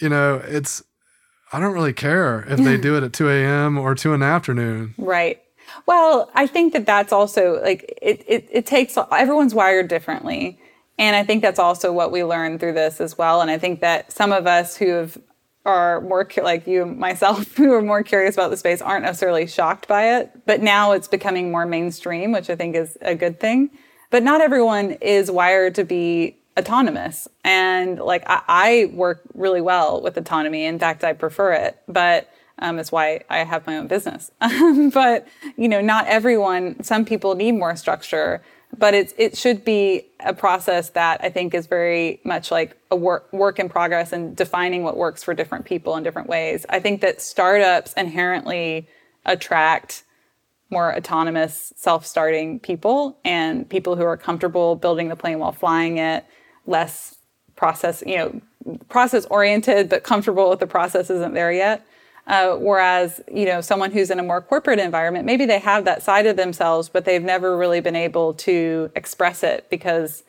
you 0.00 0.10
know, 0.10 0.42
it's 0.44 0.82
I 1.52 1.58
don't 1.58 1.72
really 1.72 1.92
care 1.92 2.42
if 2.48 2.58
they 2.58 2.76
do 2.80 2.96
it 2.96 3.02
at 3.02 3.12
2 3.12 3.28
a.m. 3.28 3.78
or 3.78 3.94
2 3.94 4.12
in 4.12 4.20
the 4.20 4.26
afternoon. 4.26 4.94
Right. 4.98 5.42
Well, 5.86 6.30
I 6.34 6.46
think 6.46 6.72
that 6.74 6.86
that's 6.86 7.12
also 7.12 7.60
like 7.62 7.98
it, 8.02 8.24
it, 8.26 8.48
it 8.50 8.66
takes 8.66 8.96
everyone's 9.10 9.54
wired 9.54 9.88
differently. 9.88 10.60
And 10.98 11.16
I 11.16 11.24
think 11.24 11.40
that's 11.40 11.58
also 11.58 11.92
what 11.92 12.12
we 12.12 12.24
learned 12.24 12.60
through 12.60 12.74
this 12.74 13.00
as 13.00 13.16
well. 13.16 13.40
And 13.40 13.50
I 13.50 13.56
think 13.56 13.80
that 13.80 14.12
some 14.12 14.32
of 14.32 14.46
us 14.46 14.76
who 14.76 14.88
have 14.88 15.18
are 15.66 16.00
more 16.00 16.26
like 16.42 16.66
you 16.66 16.86
myself 16.86 17.54
who 17.56 17.72
are 17.72 17.82
more 17.82 18.02
curious 18.02 18.34
about 18.34 18.50
the 18.50 18.56
space 18.56 18.80
aren't 18.80 19.04
necessarily 19.04 19.46
shocked 19.46 19.86
by 19.86 20.18
it 20.18 20.30
but 20.46 20.62
now 20.62 20.92
it's 20.92 21.08
becoming 21.08 21.50
more 21.50 21.66
mainstream 21.66 22.32
which 22.32 22.48
i 22.48 22.56
think 22.56 22.74
is 22.74 22.96
a 23.02 23.14
good 23.14 23.38
thing 23.38 23.70
but 24.10 24.22
not 24.22 24.40
everyone 24.40 24.92
is 25.00 25.30
wired 25.30 25.74
to 25.76 25.84
be 25.84 26.36
autonomous. 26.58 27.28
And 27.44 27.98
like 27.98 28.24
I, 28.26 28.42
I, 28.48 28.90
work 28.92 29.22
really 29.34 29.60
well 29.60 30.00
with 30.00 30.16
autonomy. 30.16 30.64
In 30.64 30.78
fact, 30.78 31.04
I 31.04 31.12
prefer 31.12 31.52
it. 31.52 31.78
But 31.88 32.30
um, 32.58 32.78
why 32.90 33.22
I 33.30 33.38
have 33.38 33.66
my 33.66 33.78
own 33.78 33.86
business. 33.86 34.30
but 34.92 35.26
you 35.56 35.68
know, 35.68 35.80
not 35.80 36.06
everyone. 36.06 36.82
Some 36.82 37.04
people 37.04 37.34
need 37.34 37.52
more 37.52 37.74
structure. 37.76 38.42
But 38.76 38.94
it's 38.94 39.14
it 39.18 39.36
should 39.36 39.64
be 39.64 40.06
a 40.20 40.32
process 40.32 40.90
that 40.90 41.20
I 41.22 41.28
think 41.28 41.54
is 41.54 41.66
very 41.66 42.20
much 42.24 42.50
like 42.50 42.76
a 42.90 42.96
work 42.96 43.32
work 43.32 43.58
in 43.58 43.68
progress 43.68 44.12
and 44.12 44.36
defining 44.36 44.84
what 44.84 44.96
works 44.96 45.22
for 45.22 45.34
different 45.34 45.64
people 45.64 45.96
in 45.96 46.02
different 46.02 46.28
ways. 46.28 46.64
I 46.68 46.80
think 46.80 47.00
that 47.00 47.20
startups 47.20 47.92
inherently 47.94 48.88
attract 49.26 50.04
more 50.70 50.96
autonomous, 50.96 51.72
self-starting 51.76 52.60
people 52.60 53.18
and 53.24 53.68
people 53.68 53.96
who 53.96 54.04
are 54.04 54.16
comfortable 54.16 54.76
building 54.76 55.08
the 55.08 55.16
plane 55.16 55.40
while 55.40 55.52
flying 55.52 55.98
it 55.98 56.24
less 56.66 57.16
process, 57.56 58.02
you 58.06 58.16
know, 58.16 58.40
process 58.88 59.26
oriented, 59.26 59.88
but 59.88 60.04
comfortable 60.04 60.48
with 60.48 60.60
the 60.60 60.66
process 60.66 61.10
isn't 61.10 61.34
there 61.34 61.52
yet. 61.52 61.84
Uh, 62.26 62.54
whereas, 62.56 63.20
you 63.32 63.44
know, 63.44 63.60
someone 63.60 63.90
who's 63.90 64.10
in 64.10 64.18
a 64.18 64.22
more 64.22 64.40
corporate 64.40 64.78
environment, 64.78 65.24
maybe 65.24 65.46
they 65.46 65.58
have 65.58 65.84
that 65.84 66.02
side 66.02 66.26
of 66.26 66.36
themselves, 66.36 66.88
but 66.88 67.04
they've 67.04 67.22
never 67.22 67.56
really 67.56 67.80
been 67.80 67.96
able 67.96 68.34
to 68.34 68.90
express 68.94 69.42
it 69.42 69.68
because 69.70 70.22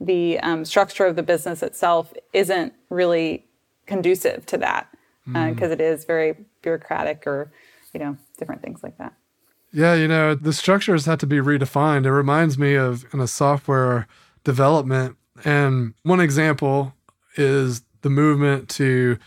the 0.00 0.38
um, 0.40 0.64
structure 0.64 1.06
of 1.06 1.16
the 1.16 1.22
business 1.22 1.62
itself 1.62 2.12
isn't 2.32 2.74
really 2.90 3.44
conducive 3.86 4.44
to 4.46 4.58
that 4.58 4.88
because 5.24 5.62
uh, 5.62 5.66
mm. 5.66 5.72
it 5.72 5.80
is 5.80 6.04
very 6.04 6.36
bureaucratic 6.62 7.26
or, 7.26 7.50
you 7.94 8.00
know, 8.00 8.16
different 8.38 8.62
things 8.62 8.82
like 8.82 8.98
that. 8.98 9.14
Yeah, 9.72 9.94
you 9.94 10.08
know, 10.08 10.34
the 10.34 10.52
structures 10.52 11.06
had 11.06 11.20
to 11.20 11.26
be 11.26 11.36
redefined. 11.36 12.06
It 12.06 12.12
reminds 12.12 12.58
me 12.58 12.74
of 12.74 13.06
in 13.14 13.20
a 13.20 13.26
software 13.26 14.06
development 14.44 15.16
and 15.44 15.94
one 16.02 16.20
example 16.20 16.94
is 17.36 17.82
the 18.02 18.10
movement 18.10 18.68
to 18.70 19.18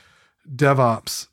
DevOps 0.56 1.28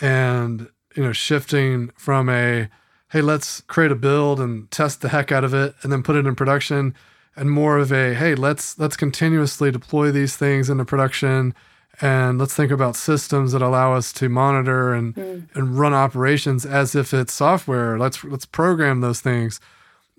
and 0.00 0.68
you 0.96 1.02
know 1.02 1.12
shifting 1.12 1.90
from 1.96 2.28
a 2.28 2.68
hey 3.10 3.20
let's 3.20 3.60
create 3.62 3.92
a 3.92 3.96
build 3.96 4.40
and 4.40 4.70
test 4.70 5.00
the 5.00 5.08
heck 5.08 5.30
out 5.30 5.44
of 5.44 5.54
it 5.54 5.74
and 5.82 5.92
then 5.92 6.02
put 6.02 6.16
it 6.16 6.26
in 6.26 6.34
production 6.34 6.94
and 7.36 7.50
more 7.50 7.78
of 7.78 7.92
a 7.92 8.14
hey 8.14 8.34
let's 8.34 8.78
let's 8.78 8.96
continuously 8.96 9.70
deploy 9.70 10.10
these 10.10 10.36
things 10.36 10.70
into 10.70 10.84
production 10.84 11.54
and 12.00 12.38
let's 12.38 12.54
think 12.54 12.72
about 12.72 12.96
systems 12.96 13.52
that 13.52 13.62
allow 13.62 13.94
us 13.94 14.12
to 14.12 14.28
monitor 14.28 14.92
and 14.94 15.14
mm. 15.14 15.46
and 15.54 15.78
run 15.78 15.94
operations 15.94 16.66
as 16.66 16.94
if 16.94 17.14
it's 17.14 17.32
software 17.32 17.98
let's 17.98 18.24
let's 18.24 18.46
program 18.46 19.00
those 19.00 19.20
things 19.20 19.60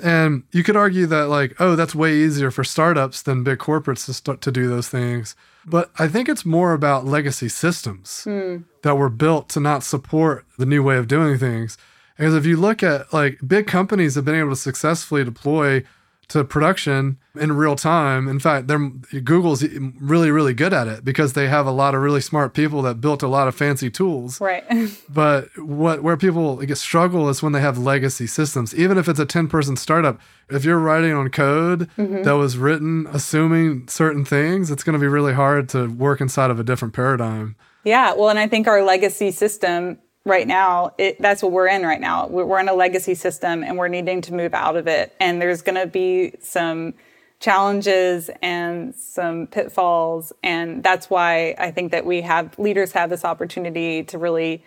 and 0.03 0.43
you 0.51 0.63
could 0.63 0.75
argue 0.75 1.05
that 1.07 1.29
like, 1.29 1.55
oh, 1.59 1.75
that's 1.75 1.95
way 1.95 2.15
easier 2.15 2.51
for 2.51 2.63
startups 2.63 3.21
than 3.21 3.43
big 3.43 3.59
corporates 3.59 4.05
to 4.05 4.13
start 4.13 4.41
to 4.41 4.51
do 4.51 4.67
those 4.67 4.89
things. 4.89 5.35
But 5.65 5.89
I 5.97 6.07
think 6.07 6.27
it's 6.27 6.45
more 6.45 6.73
about 6.73 7.05
legacy 7.05 7.49
systems 7.49 8.23
mm. 8.25 8.65
that 8.83 8.97
were 8.97 9.09
built 9.09 9.49
to 9.49 9.59
not 9.59 9.83
support 9.83 10.45
the 10.57 10.65
new 10.65 10.83
way 10.83 10.97
of 10.97 11.07
doing 11.07 11.37
things. 11.37 11.77
Because 12.17 12.35
if 12.35 12.45
you 12.45 12.57
look 12.57 12.83
at 12.83 13.11
like 13.13 13.39
big 13.45 13.67
companies 13.67 14.15
have 14.15 14.25
been 14.25 14.35
able 14.35 14.51
to 14.51 14.55
successfully 14.55 15.23
deploy 15.23 15.83
to 16.29 16.43
production 16.43 17.17
in 17.39 17.51
real 17.53 17.75
time. 17.75 18.27
In 18.27 18.39
fact, 18.39 18.67
they're, 18.67 18.89
Google's 19.23 19.63
really, 19.99 20.31
really 20.31 20.53
good 20.53 20.73
at 20.73 20.87
it 20.87 21.05
because 21.05 21.33
they 21.33 21.47
have 21.47 21.67
a 21.67 21.71
lot 21.71 21.93
of 21.95 22.01
really 22.01 22.21
smart 22.21 22.53
people 22.53 22.81
that 22.83 23.01
built 23.01 23.21
a 23.23 23.27
lot 23.27 23.47
of 23.47 23.55
fancy 23.55 23.89
tools. 23.89 24.41
Right. 24.41 24.63
but 25.09 25.49
what 25.57 26.03
where 26.03 26.17
people 26.17 26.57
get 26.57 26.77
struggle 26.77 27.29
is 27.29 27.43
when 27.43 27.53
they 27.53 27.61
have 27.61 27.77
legacy 27.77 28.27
systems. 28.27 28.73
Even 28.73 28.97
if 28.97 29.07
it's 29.07 29.19
a 29.19 29.25
10 29.25 29.47
person 29.47 29.75
startup, 29.75 30.19
if 30.49 30.65
you're 30.65 30.79
writing 30.79 31.13
on 31.13 31.29
code 31.29 31.89
mm-hmm. 31.97 32.23
that 32.23 32.33
was 32.33 32.57
written 32.57 33.07
assuming 33.11 33.87
certain 33.87 34.25
things, 34.25 34.71
it's 34.71 34.83
going 34.83 34.93
to 34.93 34.99
be 34.99 35.07
really 35.07 35.33
hard 35.33 35.69
to 35.69 35.87
work 35.87 36.21
inside 36.21 36.51
of 36.51 36.59
a 36.59 36.63
different 36.63 36.93
paradigm. 36.93 37.55
Yeah, 37.83 38.13
well, 38.13 38.29
and 38.29 38.39
I 38.39 38.47
think 38.47 38.67
our 38.67 38.81
legacy 38.81 39.29
system 39.29 39.99
right 40.25 40.47
now 40.47 40.93
it, 40.97 41.21
that's 41.21 41.41
what 41.41 41.51
we're 41.51 41.67
in 41.67 41.83
right 41.83 42.01
now. 42.01 42.27
We're 42.27 42.59
in 42.59 42.67
a 42.67 42.73
legacy 42.73 43.15
system 43.15 43.63
and 43.63 43.77
we're 43.77 43.87
needing 43.87 44.21
to 44.21 44.33
move 44.33 44.53
out 44.53 44.75
of 44.75 44.87
it. 44.87 45.15
And 45.19 45.41
there's 45.41 45.61
going 45.61 45.79
to 45.79 45.87
be 45.87 46.33
some 46.41 46.95
challenges 47.39 48.29
and 48.41 48.95
some 48.95 49.47
pitfalls. 49.47 50.33
And 50.41 50.83
that's 50.83 51.09
why 51.09 51.55
i 51.59 51.69
think 51.69 51.91
that 51.91 52.05
we 52.05 52.21
have 52.21 52.57
leaders 52.57 52.91
have 52.93 53.09
this 53.09 53.23
opportunity 53.23 54.03
to 54.03 54.17
really 54.17 54.63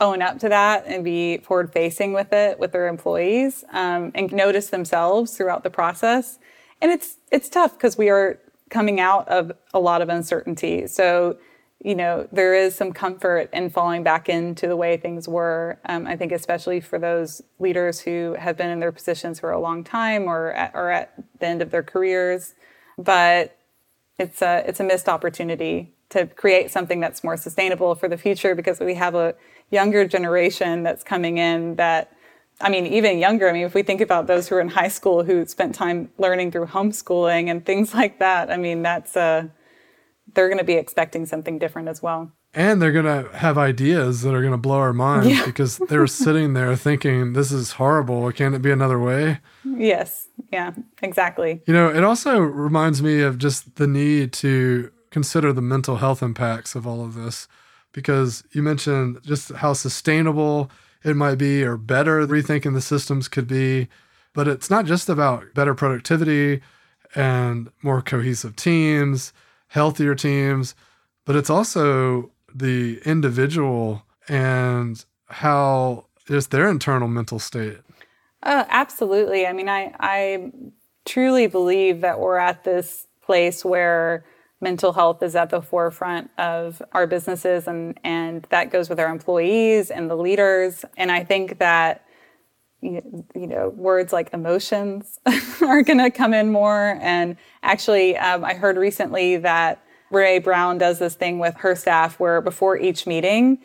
own 0.00 0.22
up 0.22 0.38
to 0.40 0.48
that 0.48 0.84
and 0.86 1.04
be 1.04 1.38
forward 1.38 1.72
facing 1.72 2.12
with 2.12 2.32
it 2.32 2.58
with 2.58 2.72
their 2.72 2.88
employees 2.88 3.64
um, 3.72 4.10
and 4.14 4.32
notice 4.32 4.68
themselves 4.68 5.36
throughout 5.36 5.62
the 5.62 5.70
process. 5.70 6.38
And 6.80 6.90
it's 6.90 7.18
it's 7.30 7.48
tough 7.48 7.74
because 7.74 7.96
we 7.96 8.10
are 8.10 8.38
coming 8.70 9.00
out 9.00 9.28
of 9.28 9.52
a 9.72 9.78
lot 9.78 10.02
of 10.02 10.08
uncertainty. 10.08 10.86
So, 10.86 11.38
you 11.84 11.94
know, 11.94 12.26
there 12.32 12.54
is 12.54 12.74
some 12.74 12.92
comfort 12.92 13.50
in 13.52 13.68
falling 13.68 14.02
back 14.02 14.30
into 14.30 14.66
the 14.66 14.74
way 14.74 14.96
things 14.96 15.28
were. 15.28 15.78
Um, 15.84 16.06
I 16.06 16.16
think, 16.16 16.32
especially 16.32 16.80
for 16.80 16.98
those 16.98 17.42
leaders 17.58 18.00
who 18.00 18.34
have 18.38 18.56
been 18.56 18.70
in 18.70 18.80
their 18.80 18.90
positions 18.90 19.38
for 19.38 19.52
a 19.52 19.60
long 19.60 19.84
time 19.84 20.24
or 20.24 20.52
at, 20.52 20.74
or 20.74 20.90
at 20.90 21.12
the 21.38 21.46
end 21.46 21.60
of 21.60 21.70
their 21.70 21.82
careers. 21.82 22.54
But 22.96 23.58
it's 24.18 24.40
a 24.40 24.64
it's 24.66 24.80
a 24.80 24.84
missed 24.84 25.10
opportunity 25.10 25.92
to 26.08 26.26
create 26.26 26.70
something 26.70 27.00
that's 27.00 27.22
more 27.22 27.36
sustainable 27.36 27.94
for 27.94 28.08
the 28.08 28.16
future 28.16 28.54
because 28.54 28.80
we 28.80 28.94
have 28.94 29.14
a 29.14 29.34
younger 29.70 30.06
generation 30.08 30.84
that's 30.84 31.04
coming 31.04 31.36
in 31.36 31.76
that 31.76 32.10
I 32.60 32.70
mean, 32.70 32.86
even 32.86 33.18
younger. 33.18 33.50
I 33.50 33.52
mean, 33.52 33.64
if 33.64 33.74
we 33.74 33.82
think 33.82 34.00
about 34.00 34.26
those 34.26 34.48
who 34.48 34.54
are 34.54 34.60
in 34.60 34.68
high 34.68 34.88
school 34.88 35.24
who 35.24 35.44
spent 35.44 35.74
time 35.74 36.08
learning 36.16 36.52
through 36.52 36.66
homeschooling 36.66 37.50
and 37.50 37.66
things 37.66 37.92
like 37.92 38.20
that, 38.20 38.50
I 38.50 38.56
mean, 38.56 38.82
that's 38.82 39.16
uh, 39.16 39.48
they're 40.32 40.48
going 40.48 40.58
to 40.58 40.64
be 40.64 40.74
expecting 40.74 41.26
something 41.26 41.58
different 41.58 41.88
as 41.88 42.02
well. 42.02 42.32
And 42.54 42.80
they're 42.80 42.92
going 42.92 43.04
to 43.04 43.36
have 43.36 43.58
ideas 43.58 44.22
that 44.22 44.32
are 44.32 44.40
going 44.40 44.52
to 44.52 44.58
blow 44.58 44.78
our 44.78 44.92
minds 44.92 45.28
yeah. 45.28 45.44
because 45.44 45.78
they're 45.88 46.06
sitting 46.06 46.54
there 46.54 46.76
thinking, 46.76 47.32
this 47.32 47.50
is 47.50 47.72
horrible. 47.72 48.30
Can 48.30 48.54
it 48.54 48.62
be 48.62 48.70
another 48.70 48.98
way? 48.98 49.40
Yes. 49.64 50.28
Yeah, 50.52 50.72
exactly. 51.02 51.62
You 51.66 51.74
know, 51.74 51.88
it 51.88 52.04
also 52.04 52.38
reminds 52.38 53.02
me 53.02 53.22
of 53.22 53.38
just 53.38 53.74
the 53.76 53.88
need 53.88 54.32
to 54.34 54.92
consider 55.10 55.52
the 55.52 55.62
mental 55.62 55.96
health 55.96 56.22
impacts 56.22 56.74
of 56.74 56.86
all 56.86 57.04
of 57.04 57.14
this 57.14 57.48
because 57.92 58.44
you 58.52 58.62
mentioned 58.62 59.20
just 59.22 59.52
how 59.52 59.72
sustainable 59.72 60.70
it 61.04 61.16
might 61.16 61.36
be 61.36 61.62
or 61.62 61.76
better 61.76 62.26
rethinking 62.26 62.74
the 62.74 62.80
systems 62.80 63.28
could 63.28 63.46
be. 63.46 63.88
But 64.32 64.48
it's 64.48 64.70
not 64.70 64.86
just 64.86 65.08
about 65.08 65.54
better 65.54 65.74
productivity 65.74 66.60
and 67.14 67.70
more 67.82 68.02
cohesive 68.02 68.56
teams, 68.56 69.32
healthier 69.74 70.14
teams, 70.14 70.76
but 71.24 71.34
it's 71.34 71.50
also 71.50 72.30
the 72.54 73.00
individual 73.04 74.04
and 74.28 75.04
how 75.26 76.06
just 76.28 76.52
their 76.52 76.68
internal 76.68 77.08
mental 77.08 77.40
state. 77.40 77.78
Uh, 78.44 78.64
absolutely. 78.68 79.48
I 79.48 79.52
mean, 79.52 79.68
I, 79.68 79.92
I 79.98 80.52
truly 81.04 81.48
believe 81.48 82.02
that 82.02 82.20
we're 82.20 82.36
at 82.36 82.62
this 82.62 83.08
place 83.20 83.64
where 83.64 84.24
mental 84.60 84.92
health 84.92 85.24
is 85.24 85.34
at 85.34 85.50
the 85.50 85.60
forefront 85.60 86.30
of 86.38 86.80
our 86.92 87.08
businesses 87.08 87.66
and, 87.66 87.98
and 88.04 88.46
that 88.50 88.70
goes 88.70 88.88
with 88.88 89.00
our 89.00 89.08
employees 89.08 89.90
and 89.90 90.08
the 90.08 90.16
leaders. 90.16 90.84
And 90.96 91.10
I 91.10 91.24
think 91.24 91.58
that 91.58 92.06
you 92.84 93.46
know 93.46 93.70
words 93.70 94.12
like 94.12 94.32
emotions 94.32 95.18
are 95.62 95.82
going 95.82 95.98
to 95.98 96.10
come 96.10 96.34
in 96.34 96.52
more. 96.52 96.98
And 97.00 97.36
actually 97.62 98.16
um, 98.16 98.44
i 98.44 98.54
heard 98.54 98.76
recently 98.76 99.36
that 99.38 99.82
Brene 100.12 100.44
Brown 100.44 100.78
does 100.78 100.98
this 100.98 101.14
thing 101.14 101.38
with 101.38 101.56
her 101.56 101.74
staff 101.74 102.20
where 102.20 102.40
before 102.40 102.78
each 102.78 103.06
meeting 103.06 103.58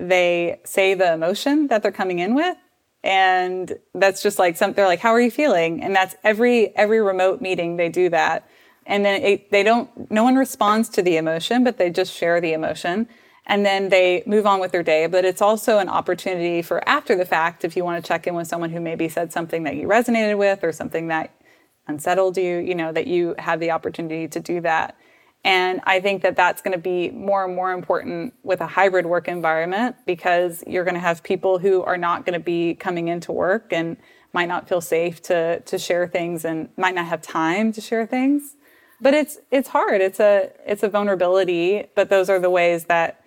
they 0.00 0.60
say 0.64 0.94
the 0.94 1.12
emotion 1.12 1.66
that 1.68 1.82
they're 1.82 1.92
coming 1.92 2.18
in 2.18 2.34
with. 2.34 2.56
And 3.02 3.78
that's 3.94 4.22
just 4.22 4.38
like 4.38 4.56
something 4.56 4.76
they're 4.76 4.86
like 4.86 5.00
how 5.00 5.10
are 5.10 5.20
you 5.20 5.30
feeling? 5.30 5.82
And 5.82 5.94
that's 5.94 6.14
every 6.22 6.76
every 6.76 7.00
remote 7.00 7.40
meeting 7.40 7.76
they 7.76 7.88
do 7.88 8.08
that. 8.10 8.48
And 8.88 9.04
then 9.04 9.22
it, 9.22 9.50
they 9.50 9.62
don't 9.62 10.10
no 10.10 10.22
one 10.22 10.36
responds 10.36 10.88
to 10.90 11.02
the 11.02 11.16
emotion 11.16 11.64
but 11.64 11.78
they 11.78 11.90
just 11.90 12.12
share 12.12 12.40
the 12.40 12.52
emotion 12.52 13.08
and 13.46 13.64
then 13.64 13.88
they 13.88 14.22
move 14.26 14.44
on 14.44 14.60
with 14.60 14.72
their 14.72 14.82
day. 14.82 15.06
But 15.06 15.24
it's 15.24 15.40
also 15.40 15.78
an 15.78 15.88
opportunity 15.88 16.62
for 16.62 16.86
after 16.88 17.14
the 17.16 17.24
fact 17.24 17.64
if 17.64 17.76
you 17.76 17.84
want 17.84 18.02
to 18.02 18.06
check 18.06 18.26
in 18.26 18.34
with 18.34 18.48
someone 18.48 18.70
who 18.70 18.80
maybe 18.80 19.08
said 19.08 19.32
something 19.32 19.62
that 19.62 19.76
you 19.76 19.86
resonated 19.86 20.36
with 20.36 20.64
or 20.64 20.72
something 20.72 21.08
that 21.08 21.32
unsettled 21.88 22.36
you 22.36 22.58
you 22.58 22.74
know 22.74 22.90
that 22.90 23.06
you 23.06 23.36
have 23.38 23.60
the 23.60 23.70
opportunity 23.70 24.26
to 24.28 24.40
do 24.40 24.60
that. 24.60 24.96
And 25.44 25.80
i 25.84 26.00
think 26.00 26.22
that 26.22 26.34
that's 26.34 26.60
going 26.60 26.72
to 26.72 26.78
be 26.78 27.10
more 27.10 27.44
and 27.44 27.54
more 27.54 27.72
important 27.72 28.34
with 28.42 28.60
a 28.60 28.66
hybrid 28.66 29.06
work 29.06 29.28
environment 29.28 29.94
because 30.04 30.64
you're 30.66 30.82
going 30.82 30.94
to 30.94 31.00
have 31.00 31.22
people 31.22 31.58
who 31.58 31.82
are 31.84 31.96
not 31.96 32.26
going 32.26 32.34
to 32.34 32.44
be 32.44 32.74
coming 32.74 33.06
into 33.06 33.30
work 33.30 33.72
and 33.72 33.96
might 34.32 34.48
not 34.48 34.68
feel 34.68 34.80
safe 34.80 35.22
to 35.22 35.60
to 35.60 35.78
share 35.78 36.08
things 36.08 36.44
and 36.44 36.68
might 36.76 36.96
not 36.96 37.06
have 37.06 37.22
time 37.22 37.70
to 37.72 37.80
share 37.80 38.06
things. 38.06 38.56
But 39.00 39.14
it's 39.14 39.38
it's 39.52 39.68
hard. 39.68 40.00
It's 40.00 40.18
a 40.18 40.50
it's 40.66 40.82
a 40.82 40.88
vulnerability 40.88 41.86
but 41.94 42.08
those 42.08 42.28
are 42.28 42.40
the 42.40 42.50
ways 42.50 42.86
that 42.86 43.20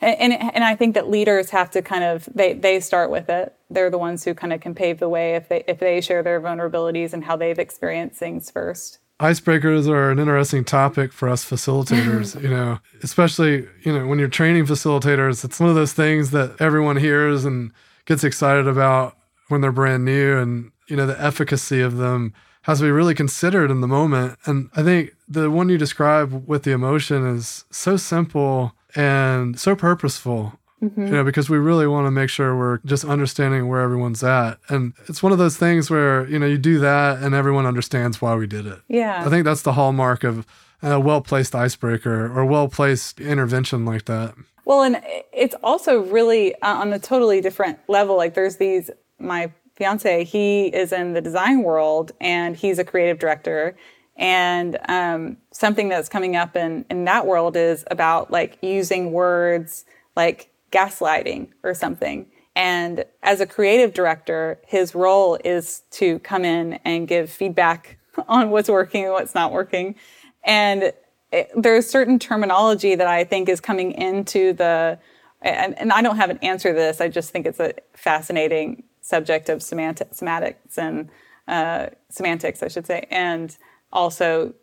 and 0.00 0.32
and 0.32 0.64
I 0.64 0.76
think 0.76 0.94
that 0.94 1.08
leaders 1.08 1.50
have 1.50 1.70
to 1.72 1.82
kind 1.82 2.04
of 2.04 2.28
they 2.34 2.52
they 2.52 2.80
start 2.80 3.10
with 3.10 3.28
it. 3.28 3.54
They're 3.70 3.90
the 3.90 3.98
ones 3.98 4.24
who 4.24 4.34
kind 4.34 4.52
of 4.52 4.60
can 4.60 4.74
pave 4.74 4.98
the 5.00 5.08
way 5.08 5.34
if 5.34 5.48
they 5.48 5.64
if 5.66 5.78
they 5.78 6.00
share 6.00 6.22
their 6.22 6.40
vulnerabilities 6.40 7.12
and 7.12 7.24
how 7.24 7.36
they've 7.36 7.58
experienced 7.58 8.18
things 8.18 8.50
first. 8.50 8.98
Icebreakers 9.20 9.88
are 9.88 10.12
an 10.12 10.20
interesting 10.20 10.64
topic 10.64 11.12
for 11.12 11.28
us 11.28 11.44
facilitators, 11.44 12.40
you 12.42 12.48
know, 12.48 12.78
especially, 13.02 13.66
you 13.82 13.92
know, 13.92 14.06
when 14.06 14.20
you're 14.20 14.28
training 14.28 14.64
facilitators, 14.64 15.44
it's 15.44 15.58
one 15.58 15.68
of 15.68 15.74
those 15.74 15.92
things 15.92 16.30
that 16.30 16.60
everyone 16.60 16.96
hears 16.96 17.44
and 17.44 17.72
gets 18.04 18.22
excited 18.22 18.68
about 18.68 19.16
when 19.48 19.60
they're 19.60 19.72
brand 19.72 20.04
new 20.04 20.38
and, 20.38 20.70
you 20.86 20.94
know, 20.94 21.04
the 21.04 21.20
efficacy 21.20 21.80
of 21.80 21.96
them 21.96 22.32
has 22.62 22.78
to 22.78 22.84
be 22.84 22.90
really 22.92 23.14
considered 23.14 23.72
in 23.72 23.80
the 23.80 23.88
moment. 23.88 24.38
And 24.44 24.70
I 24.76 24.84
think 24.84 25.10
the 25.26 25.50
one 25.50 25.68
you 25.68 25.78
describe 25.78 26.46
with 26.46 26.62
the 26.62 26.70
emotion 26.70 27.26
is 27.26 27.64
so 27.72 27.96
simple 27.96 28.72
and 28.94 29.58
so 29.58 29.76
purposeful. 29.76 30.58
Mm-hmm. 30.82 31.06
You 31.06 31.12
know, 31.12 31.24
because 31.24 31.50
we 31.50 31.58
really 31.58 31.88
want 31.88 32.06
to 32.06 32.12
make 32.12 32.30
sure 32.30 32.56
we're 32.56 32.78
just 32.84 33.04
understanding 33.04 33.66
where 33.66 33.80
everyone's 33.80 34.22
at. 34.22 34.60
And 34.68 34.92
it's 35.08 35.24
one 35.24 35.32
of 35.32 35.38
those 35.38 35.56
things 35.56 35.90
where, 35.90 36.24
you 36.28 36.38
know, 36.38 36.46
you 36.46 36.56
do 36.56 36.78
that 36.78 37.20
and 37.20 37.34
everyone 37.34 37.66
understands 37.66 38.22
why 38.22 38.36
we 38.36 38.46
did 38.46 38.64
it. 38.64 38.78
Yeah. 38.86 39.24
I 39.26 39.28
think 39.28 39.44
that's 39.44 39.62
the 39.62 39.72
hallmark 39.72 40.22
of 40.22 40.46
a 40.80 41.00
well 41.00 41.20
placed 41.20 41.56
icebreaker 41.56 42.26
or 42.32 42.44
well 42.44 42.68
placed 42.68 43.20
intervention 43.20 43.84
like 43.84 44.04
that. 44.04 44.36
Well, 44.64 44.82
and 44.82 45.02
it's 45.32 45.56
also 45.64 46.02
really 46.02 46.54
uh, 46.56 46.76
on 46.76 46.92
a 46.92 46.98
totally 47.00 47.40
different 47.40 47.80
level. 47.88 48.16
Like 48.16 48.34
there's 48.34 48.58
these, 48.58 48.88
my 49.18 49.50
fiance, 49.74 50.24
he 50.24 50.66
is 50.66 50.92
in 50.92 51.14
the 51.14 51.20
design 51.20 51.62
world 51.62 52.12
and 52.20 52.56
he's 52.56 52.78
a 52.78 52.84
creative 52.84 53.18
director. 53.18 53.74
And 54.18 54.76
um, 54.88 55.36
something 55.52 55.88
that's 55.88 56.08
coming 56.08 56.34
up 56.34 56.56
in, 56.56 56.84
in 56.90 57.04
that 57.04 57.26
world 57.26 57.56
is 57.56 57.84
about 57.90 58.30
like 58.30 58.58
using 58.60 59.12
words 59.12 59.84
like 60.16 60.50
gaslighting 60.72 61.48
or 61.62 61.72
something. 61.72 62.26
And 62.56 63.04
as 63.22 63.40
a 63.40 63.46
creative 63.46 63.94
director, 63.94 64.58
his 64.66 64.92
role 64.92 65.38
is 65.44 65.82
to 65.92 66.18
come 66.18 66.44
in 66.44 66.80
and 66.84 67.06
give 67.06 67.30
feedback 67.30 67.98
on 68.28 68.50
what's 68.50 68.68
working 68.68 69.04
and 69.04 69.12
what's 69.12 69.34
not 69.34 69.52
working. 69.52 69.94
And 70.42 70.92
it, 71.30 71.50
there's 71.56 71.88
certain 71.88 72.18
terminology 72.18 72.96
that 72.96 73.06
I 73.06 73.22
think 73.22 73.48
is 73.48 73.60
coming 73.60 73.92
into 73.92 74.52
the, 74.52 74.98
and, 75.40 75.78
and, 75.78 75.92
I 75.92 76.02
don't 76.02 76.16
have 76.16 76.30
an 76.30 76.38
answer 76.38 76.70
to 76.70 76.74
this. 76.74 77.00
I 77.00 77.08
just 77.08 77.30
think 77.30 77.46
it's 77.46 77.60
a 77.60 77.74
fascinating 77.92 78.82
subject 79.02 79.48
of 79.48 79.62
semantic, 79.62 80.08
semantics 80.12 80.78
and 80.78 81.10
uh, 81.46 81.88
semantics, 82.08 82.62
I 82.62 82.68
should 82.68 82.86
say, 82.86 83.06
and 83.10 83.56
also 83.92 84.54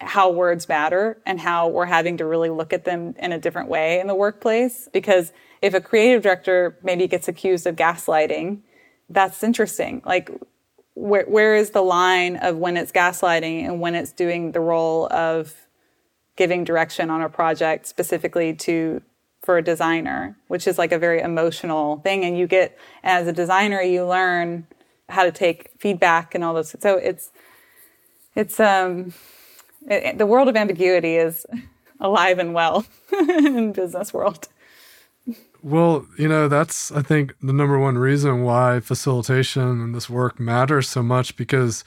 how 0.00 0.30
words 0.30 0.68
matter 0.68 1.20
and 1.26 1.40
how 1.40 1.68
we're 1.68 1.86
having 1.86 2.16
to 2.18 2.24
really 2.24 2.50
look 2.50 2.72
at 2.72 2.84
them 2.84 3.14
in 3.18 3.32
a 3.32 3.38
different 3.38 3.68
way 3.68 3.98
in 4.00 4.06
the 4.06 4.14
workplace. 4.14 4.88
Because 4.92 5.32
if 5.60 5.74
a 5.74 5.80
creative 5.80 6.22
director 6.22 6.78
maybe 6.82 7.08
gets 7.08 7.26
accused 7.26 7.66
of 7.66 7.74
gaslighting, 7.76 8.60
that's 9.08 9.42
interesting. 9.42 10.02
Like, 10.04 10.30
where, 10.94 11.24
where 11.26 11.56
is 11.56 11.70
the 11.70 11.82
line 11.82 12.36
of 12.36 12.56
when 12.56 12.76
it's 12.76 12.92
gaslighting 12.92 13.64
and 13.64 13.80
when 13.80 13.94
it's 13.94 14.12
doing 14.12 14.52
the 14.52 14.60
role 14.60 15.12
of 15.12 15.54
giving 16.36 16.64
direction 16.64 17.10
on 17.10 17.22
a 17.22 17.28
project 17.28 17.86
specifically 17.86 18.54
to 18.54 19.02
for 19.42 19.58
a 19.58 19.62
designer, 19.62 20.36
which 20.48 20.66
is 20.66 20.76
like 20.78 20.92
a 20.92 20.98
very 20.98 21.20
emotional 21.20 21.98
thing. 21.98 22.24
And 22.24 22.36
you 22.36 22.46
get, 22.46 22.76
as 23.02 23.26
a 23.26 23.32
designer, 23.32 23.80
you 23.80 24.04
learn 24.04 24.66
how 25.08 25.24
to 25.24 25.32
take 25.32 25.70
feedback 25.78 26.34
and 26.34 26.44
all 26.44 26.54
those. 26.54 26.76
So 26.80 26.96
it's, 26.96 27.30
it's, 28.34 28.60
um, 28.60 29.12
it, 29.86 30.18
the 30.18 30.26
world 30.26 30.48
of 30.48 30.56
ambiguity 30.56 31.16
is 31.16 31.46
alive 32.00 32.38
and 32.38 32.54
well 32.54 32.86
in 33.12 33.72
business 33.72 34.12
world. 34.12 34.48
Well, 35.62 36.06
you 36.16 36.28
know, 36.28 36.48
that's, 36.48 36.92
I 36.92 37.02
think, 37.02 37.34
the 37.42 37.52
number 37.52 37.78
one 37.78 37.98
reason 37.98 38.42
why 38.42 38.80
facilitation 38.80 39.62
and 39.62 39.94
this 39.94 40.08
work 40.08 40.38
matters 40.38 40.88
so 40.88 41.02
much 41.02 41.36
because 41.36 41.84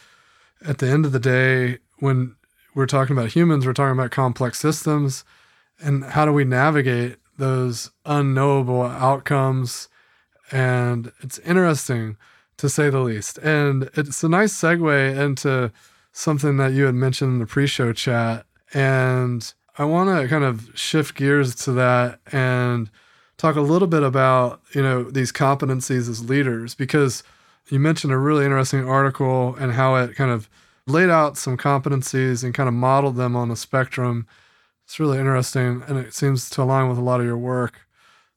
at 0.66 0.80
the 0.80 0.90
end 0.90 1.06
of 1.06 1.14
the 1.14 1.20
day, 1.20 1.80
when 2.00 2.36
we're 2.76 2.86
talking 2.86 3.18
about 3.18 3.32
humans, 3.32 3.66
we're 3.66 3.74
talking 3.74 3.98
about 3.98 4.12
complex 4.12 4.60
systems. 4.60 5.24
And 5.80 6.04
how 6.04 6.26
do 6.26 6.34
we 6.34 6.44
navigate 6.44 7.18
those 7.42 7.92
unknowable 8.06 8.84
outcomes. 8.84 9.90
And 10.52 11.12
it's 11.22 11.40
interesting 11.40 12.18
to 12.58 12.70
say 12.70 12.90
the 12.90 13.00
least. 13.00 13.38
And 13.40 13.90
it's 13.96 14.24
a 14.24 14.30
nice 14.30 14.54
segue 14.54 15.18
into 15.18 15.72
something 16.12 16.58
that 16.58 16.74
you 16.74 16.86
had 16.86 16.96
mentioned 16.96 17.34
in 17.34 17.40
the 17.40 17.46
pre 17.46 17.68
show 17.68 17.94
chat. 17.94 18.46
And 18.74 19.54
I 19.78 19.86
want 19.86 20.10
to 20.10 20.28
kind 20.28 20.44
of 20.44 20.70
shift 20.76 21.16
gears 21.16 21.56
to 21.56 21.72
that 21.74 22.20
and 22.32 22.90
talk 23.38 23.56
a 23.56 23.62
little 23.62 23.88
bit 23.88 24.04
about, 24.04 24.62
you 24.74 24.82
know, 24.82 25.04
these 25.04 25.32
competencies 25.32 26.10
as 26.10 26.30
leaders 26.30 26.76
because 26.76 27.24
you 27.70 27.80
mentioned 27.80 28.14
a 28.14 28.18
really 28.18 28.46
interesting 28.46 28.88
article 28.88 29.56
and 29.56 29.74
how 29.74 29.96
it 29.96 30.16
kind 30.16 30.32
of 30.32 30.50
laid 30.88 31.10
out 31.10 31.38
some 31.38 31.58
competencies 31.58 32.44
and 32.44 32.54
kind 32.54 32.68
of 32.68 32.74
modeled 32.74 33.16
them 33.16 33.36
on 33.36 33.50
a 33.50 33.56
spectrum. 33.56 34.28
It's 34.86 35.00
really 35.00 35.20
interesting, 35.20 35.84
and 35.88 35.98
it 35.98 36.14
seems 36.14 36.50
to 36.52 36.64
align 36.64 36.90
with 36.90 36.98
a 36.98 37.02
lot 37.02 37.22
of 37.22 37.26
your 37.26 37.38
work. 37.38 37.82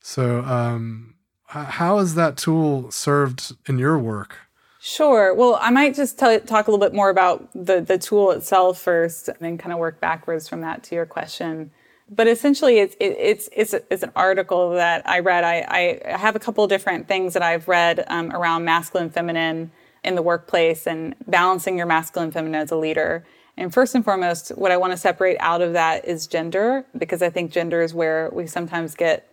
So, 0.00 0.42
um, 0.44 1.14
how 1.46 1.98
has 1.98 2.14
that 2.14 2.36
tool 2.36 2.90
served 2.90 3.52
in 3.68 3.78
your 3.78 3.98
work? 3.98 4.36
Sure. 4.86 5.32
Well, 5.32 5.58
I 5.62 5.70
might 5.70 5.94
just 5.94 6.18
tell, 6.18 6.38
talk 6.40 6.68
a 6.68 6.70
little 6.70 6.86
bit 6.86 6.94
more 6.94 7.08
about 7.08 7.48
the, 7.54 7.80
the 7.80 7.96
tool 7.96 8.32
itself 8.32 8.78
first, 8.78 9.28
and 9.28 9.38
then 9.40 9.56
kind 9.56 9.72
of 9.72 9.78
work 9.78 9.98
backwards 9.98 10.46
from 10.46 10.60
that 10.60 10.82
to 10.82 10.94
your 10.94 11.06
question. 11.06 11.70
But 12.10 12.28
essentially, 12.28 12.80
it's 12.80 12.94
it, 13.00 13.16
it's 13.18 13.48
it's 13.50 13.72
it's 13.90 14.02
an 14.02 14.12
article 14.14 14.72
that 14.72 15.08
I 15.08 15.20
read. 15.20 15.42
I, 15.42 16.00
I 16.04 16.18
have 16.18 16.36
a 16.36 16.38
couple 16.38 16.66
different 16.66 17.08
things 17.08 17.32
that 17.32 17.42
I've 17.42 17.66
read 17.66 18.04
um, 18.08 18.30
around 18.30 18.66
masculine, 18.66 19.08
feminine 19.08 19.72
in 20.04 20.16
the 20.16 20.22
workplace, 20.22 20.86
and 20.86 21.14
balancing 21.26 21.78
your 21.78 21.86
masculine, 21.86 22.30
feminine 22.30 22.60
as 22.60 22.70
a 22.70 22.76
leader. 22.76 23.24
And 23.56 23.72
first 23.72 23.94
and 23.94 24.04
foremost, 24.04 24.50
what 24.50 24.70
I 24.70 24.76
want 24.76 24.92
to 24.92 24.98
separate 24.98 25.38
out 25.40 25.62
of 25.62 25.72
that 25.72 26.04
is 26.04 26.26
gender, 26.26 26.84
because 26.98 27.22
I 27.22 27.30
think 27.30 27.52
gender 27.52 27.80
is 27.80 27.94
where 27.94 28.28
we 28.34 28.46
sometimes 28.46 28.94
get 28.94 29.32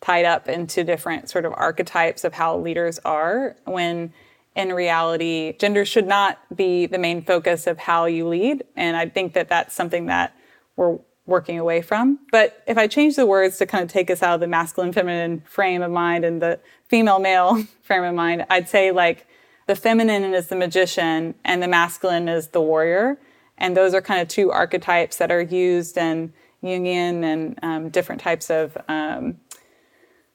tied 0.00 0.24
up 0.24 0.48
into 0.48 0.84
different 0.84 1.28
sort 1.28 1.44
of 1.44 1.52
archetypes 1.54 2.24
of 2.24 2.32
how 2.32 2.56
leaders 2.56 2.98
are 3.00 3.56
when 3.66 4.14
in 4.56 4.72
reality 4.72 5.56
gender 5.58 5.84
should 5.84 6.06
not 6.06 6.38
be 6.56 6.86
the 6.86 6.98
main 6.98 7.22
focus 7.22 7.66
of 7.66 7.78
how 7.78 8.06
you 8.06 8.26
lead. 8.26 8.64
And 8.76 8.96
i 8.96 9.08
think 9.08 9.34
that 9.34 9.48
that's 9.48 9.74
something 9.74 10.06
that 10.06 10.34
we're 10.76 10.98
working 11.26 11.58
away 11.58 11.82
from. 11.82 12.18
But 12.32 12.62
if 12.66 12.76
i 12.78 12.86
change 12.86 13.16
the 13.16 13.26
words 13.26 13.58
to 13.58 13.66
kind 13.66 13.84
of 13.84 13.90
take 13.90 14.10
us 14.10 14.22
out 14.22 14.34
of 14.34 14.40
the 14.40 14.48
masculine 14.48 14.92
feminine 14.92 15.42
frame 15.46 15.82
of 15.82 15.92
mind 15.92 16.24
and 16.24 16.42
the 16.42 16.58
female 16.88 17.18
male 17.18 17.62
frame 17.82 18.04
of 18.04 18.14
mind 18.14 18.46
i'd 18.50 18.68
say 18.68 18.92
like 18.92 19.26
the 19.66 19.74
feminine 19.74 20.32
is 20.32 20.46
the 20.46 20.56
magician 20.56 21.34
and 21.44 21.62
the 21.62 21.68
masculine 21.68 22.28
is 22.28 22.48
the 22.48 22.60
warrior. 22.60 23.18
And 23.58 23.76
those 23.76 23.94
are 23.94 24.00
kind 24.00 24.20
of 24.20 24.28
two 24.28 24.50
archetypes 24.52 25.16
that 25.16 25.30
are 25.30 25.42
used 25.42 25.96
in 25.96 26.32
jungian 26.62 27.24
and 27.24 27.58
um, 27.62 27.88
different 27.88 28.20
types 28.20 28.50
of 28.50 28.76
um, 28.88 29.38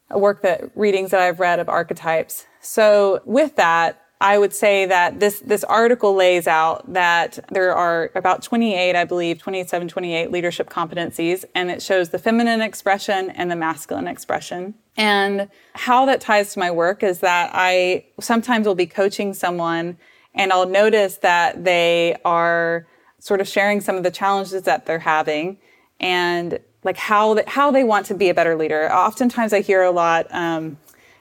work 0.10 0.42
that 0.42 0.72
readings 0.76 1.12
that 1.12 1.22
I've 1.22 1.40
read 1.40 1.60
of 1.60 1.70
archetypes. 1.70 2.46
So 2.60 3.22
with 3.26 3.56
that, 3.56 4.01
I 4.22 4.38
would 4.38 4.54
say 4.54 4.86
that 4.86 5.20
this, 5.20 5.40
this 5.40 5.64
article 5.64 6.14
lays 6.14 6.48
out 6.48 6.94
that 6.94 7.40
there 7.50 7.76
are 7.76 8.12
about 8.16 8.44
28, 8.44 8.96
I 8.96 9.04
believe, 9.04 9.40
27, 9.40 9.88
28 9.88 10.32
leadership 10.32 10.70
competencies, 10.70 11.44
and 11.56 11.72
it 11.72 11.82
shows 11.82 12.10
the 12.10 12.20
feminine 12.20 12.62
expression 12.62 13.32
and 13.32 13.50
the 13.50 13.56
masculine 13.56 14.08
expression. 14.08 14.76
And 14.96 15.50
how 15.74 16.06
that 16.06 16.22
ties 16.22 16.54
to 16.54 16.60
my 16.60 16.70
work 16.70 17.02
is 17.02 17.20
that 17.20 17.50
I 17.54 18.06
sometimes 18.20 18.68
will 18.68 18.76
be 18.76 18.86
coaching 18.86 19.34
someone 19.34 19.98
and 20.34 20.54
I'll 20.54 20.70
notice 20.70 21.18
that 21.18 21.64
they 21.64 22.16
are 22.24 22.88
sort 23.20 23.42
of 23.42 23.48
sharing 23.48 23.82
some 23.82 23.96
of 23.96 24.04
the 24.04 24.12
challenges 24.12 24.64
that 24.64 24.86
they're 24.86 25.00
having. 25.00 25.58
And 26.00 26.60
like 26.84 26.98
how 26.98 27.40
how 27.48 27.72
they 27.72 27.84
want 27.84 28.06
to 28.08 28.14
be 28.14 28.30
a 28.30 28.34
better 28.34 28.56
leader. 28.56 28.92
Oftentimes, 28.92 29.54
I 29.54 29.62
hear 29.62 29.84
a 29.84 29.92
lot 29.92 30.28
um, 30.32 30.78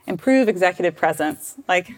improve 0.06 0.48
executive 0.48 0.96
presence, 0.96 1.56
like 1.68 1.92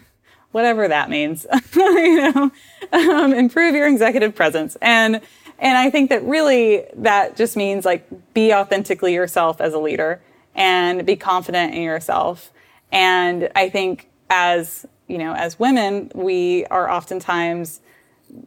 whatever 0.53 0.87
that 0.87 1.09
means. 1.09 1.45
you 1.75 2.31
know, 2.31 2.51
um, 2.93 3.33
improve 3.33 3.75
your 3.75 3.87
executive 3.87 4.33
presence, 4.33 4.77
and 4.81 5.19
and 5.59 5.77
I 5.77 5.89
think 5.89 6.09
that 6.09 6.23
really 6.23 6.85
that 6.95 7.35
just 7.35 7.57
means 7.57 7.83
like 7.83 8.07
be 8.33 8.53
authentically 8.53 9.13
yourself 9.13 9.59
as 9.59 9.73
a 9.73 9.79
leader 9.79 10.21
and 10.55 11.05
be 11.05 11.17
confident 11.17 11.73
in 11.73 11.81
yourself. 11.81 12.51
And 12.91 13.49
I 13.55 13.69
think 13.69 14.09
as 14.29 14.85
you 15.07 15.17
know, 15.17 15.33
as 15.33 15.59
women, 15.59 16.11
we 16.15 16.65
are 16.67 16.89
oftentimes 16.89 17.81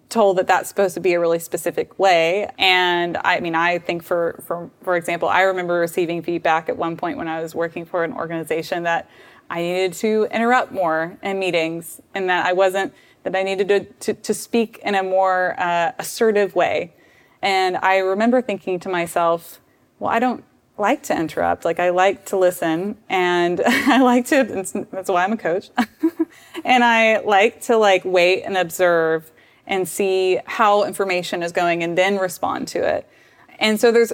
told 0.09 0.39
that 0.39 0.47
that's 0.47 0.69
supposed 0.69 0.95
to 0.95 1.01
be 1.01 1.15
a 1.15 1.21
really 1.21 1.39
specific 1.39 1.99
way. 1.99 2.51
And 2.59 3.17
I 3.19 3.41
mean, 3.41 3.55
I 3.55 3.79
think 3.79 4.03
for, 4.03 4.43
for, 4.47 4.71
for 4.83 4.97
example, 4.97 5.29
I 5.29 5.43
remember 5.43 5.75
receiving 5.75 6.23
feedback 6.23 6.69
at 6.69 6.77
one 6.77 6.97
point 6.97 7.19
when 7.19 7.29
I 7.29 7.41
was 7.41 7.55
working 7.55 7.85
for 7.85 8.05
an 8.05 8.13
organization 8.13 8.83
that 8.85 9.09
I 9.49 9.63
needed 9.63 9.93
to 9.95 10.29
interrupt 10.31 10.73
more 10.73 11.17
in 11.23 11.39
meetings 11.39 12.01
and 12.15 12.29
that 12.29 12.47
I 12.47 12.53
wasn't, 12.53 12.93
that 13.23 13.37
I 13.37 13.43
needed 13.43 13.69
to, 13.69 13.81
to, 13.85 14.15
to 14.15 14.35
speak 14.35 14.81
in 14.85 14.95
a 14.95 15.03
more 15.03 15.55
uh, 15.59 15.93
assertive 15.99 16.55
way. 16.55 16.95
And 17.43 17.77
I 17.77 17.99
remember 17.99 18.43
thinking 18.43 18.81
to 18.81 18.89
myself, 18.89 19.61
well, 19.99 20.11
I 20.11 20.19
don't 20.19 20.45
like 20.79 21.03
to 21.05 21.19
interrupt. 21.19 21.65
Like 21.65 21.81
I 21.81 21.91
like 21.91 22.27
to 22.27 22.37
listen 22.37 22.97
and 23.09 23.61
I 23.67 24.03
like 24.03 24.27
to, 24.27 24.45
that's 24.91 25.09
why 25.09 25.25
I'm 25.25 25.33
a 25.33 25.37
coach. 25.37 25.71
and 26.65 26.85
I 26.85 27.21
like 27.21 27.61
to 27.63 27.77
like 27.77 28.05
wait 28.05 28.43
and 28.43 28.57
observe 28.57 29.31
and 29.67 29.89
see 29.89 30.39
how 30.45 30.85
information 30.85 31.43
is 31.43 31.53
going 31.53 31.83
and 31.83 31.97
then 31.97 32.19
respond 32.19 32.69
to 32.69 32.87
it. 32.87 33.09
And 33.59 33.81
so 33.81 33.91
there's 33.91 34.13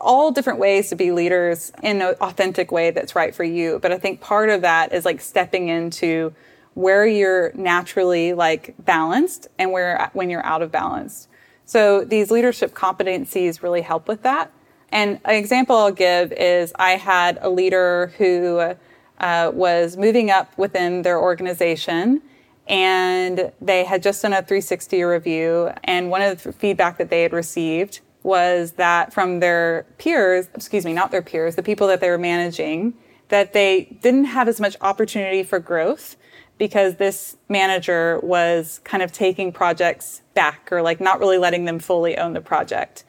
all 0.00 0.30
different 0.30 0.58
ways 0.58 0.88
to 0.90 0.96
be 0.96 1.12
leaders 1.12 1.72
in 1.82 2.02
an 2.02 2.14
authentic 2.20 2.70
way 2.70 2.90
that's 2.90 3.14
right 3.14 3.34
for 3.34 3.44
you. 3.44 3.78
But 3.80 3.92
I 3.92 3.98
think 3.98 4.20
part 4.20 4.50
of 4.50 4.60
that 4.62 4.92
is 4.92 5.04
like 5.04 5.20
stepping 5.20 5.68
into 5.68 6.34
where 6.74 7.06
you're 7.06 7.52
naturally 7.54 8.32
like 8.32 8.74
balanced 8.78 9.48
and 9.58 9.72
where 9.72 10.10
when 10.12 10.30
you're 10.30 10.44
out 10.44 10.62
of 10.62 10.70
balance. 10.72 11.28
So 11.64 12.04
these 12.04 12.30
leadership 12.30 12.74
competencies 12.74 13.62
really 13.62 13.82
help 13.82 14.08
with 14.08 14.22
that. 14.22 14.52
And 14.90 15.20
an 15.24 15.36
example 15.36 15.76
I'll 15.76 15.90
give 15.90 16.32
is 16.32 16.72
I 16.78 16.92
had 16.92 17.38
a 17.40 17.48
leader 17.48 18.12
who 18.18 18.74
uh, 19.18 19.50
was 19.54 19.96
moving 19.96 20.30
up 20.30 20.56
within 20.58 21.02
their 21.02 21.18
organization 21.18 22.20
and 22.68 23.52
they 23.60 23.84
had 23.84 24.02
just 24.02 24.22
done 24.22 24.32
a 24.32 24.42
360 24.42 25.02
review 25.02 25.70
and 25.84 26.10
one 26.10 26.22
of 26.22 26.42
the 26.42 26.52
feedback 26.52 26.98
that 26.98 27.10
they 27.10 27.22
had 27.22 27.32
received 27.32 28.00
was 28.22 28.72
that 28.72 29.12
from 29.12 29.40
their 29.40 29.86
peers 29.98 30.48
excuse 30.54 30.84
me 30.84 30.92
not 30.92 31.10
their 31.10 31.22
peers 31.22 31.56
the 31.56 31.62
people 31.62 31.86
that 31.86 32.00
they 32.00 32.08
were 32.08 32.18
managing 32.18 32.94
that 33.28 33.54
they 33.54 33.84
didn't 34.02 34.26
have 34.26 34.46
as 34.46 34.60
much 34.60 34.76
opportunity 34.82 35.42
for 35.42 35.58
growth 35.58 36.16
because 36.58 36.96
this 36.96 37.36
manager 37.48 38.20
was 38.22 38.80
kind 38.84 39.02
of 39.02 39.10
taking 39.10 39.50
projects 39.50 40.22
back 40.34 40.70
or 40.70 40.82
like 40.82 41.00
not 41.00 41.18
really 41.18 41.38
letting 41.38 41.64
them 41.64 41.78
fully 41.78 42.16
own 42.16 42.34
the 42.34 42.40
project. 42.40 43.04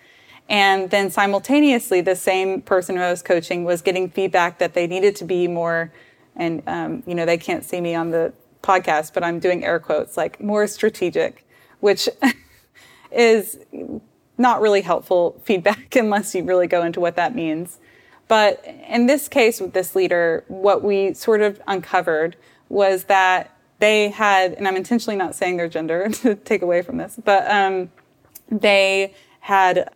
And 0.50 0.90
then 0.90 1.12
simultaneously 1.12 2.02
the 2.02 2.16
same 2.16 2.62
person 2.62 2.96
who 2.96 3.02
I 3.02 3.12
was 3.12 3.22
coaching 3.22 3.64
was 3.64 3.82
getting 3.82 4.10
feedback 4.10 4.60
that 4.60 4.74
they 4.74 4.88
needed 4.88 5.16
to 5.18 5.26
be 5.26 5.48
more 5.48 5.92
and 6.36 6.64
um, 6.66 7.04
you 7.06 7.14
know 7.14 7.26
they 7.26 7.38
can't 7.38 7.64
see 7.64 7.80
me 7.80 7.94
on 7.94 8.10
the 8.10 8.34
podcast, 8.64 9.14
but 9.14 9.24
I'm 9.24 9.40
doing 9.40 9.64
air 9.64 9.80
quotes, 9.80 10.18
like 10.18 10.42
more 10.42 10.66
strategic, 10.66 11.46
which 11.80 12.10
is 13.12 13.60
not 14.38 14.62
really 14.62 14.82
helpful 14.82 15.40
feedback 15.44 15.96
unless 15.96 16.34
you 16.36 16.44
really 16.44 16.68
go 16.68 16.84
into 16.84 17.00
what 17.00 17.16
that 17.16 17.36
means. 17.36 17.80
But 18.28 18.66
in 18.88 19.06
this 19.06 19.28
case 19.28 19.60
with 19.60 19.74
this 19.74 19.96
leader, 19.96 20.44
what 20.48 20.84
we 20.84 21.14
sort 21.14 21.42
of 21.42 21.62
uncovered 21.68 22.36
was 22.70 23.06
that 23.06 23.56
they 23.80 24.10
had, 24.10 24.54
and 24.54 24.68
I'm 24.68 24.78
intentionally 24.78 25.18
not 25.18 25.36
saying 25.36 25.58
their 25.58 25.68
gender 25.68 26.10
to 26.22 26.36
take 26.36 26.62
away 26.62 26.82
from 26.82 26.98
this, 26.98 27.20
but 27.24 27.50
um, 27.52 27.92
they 28.50 29.14
had 29.42 29.90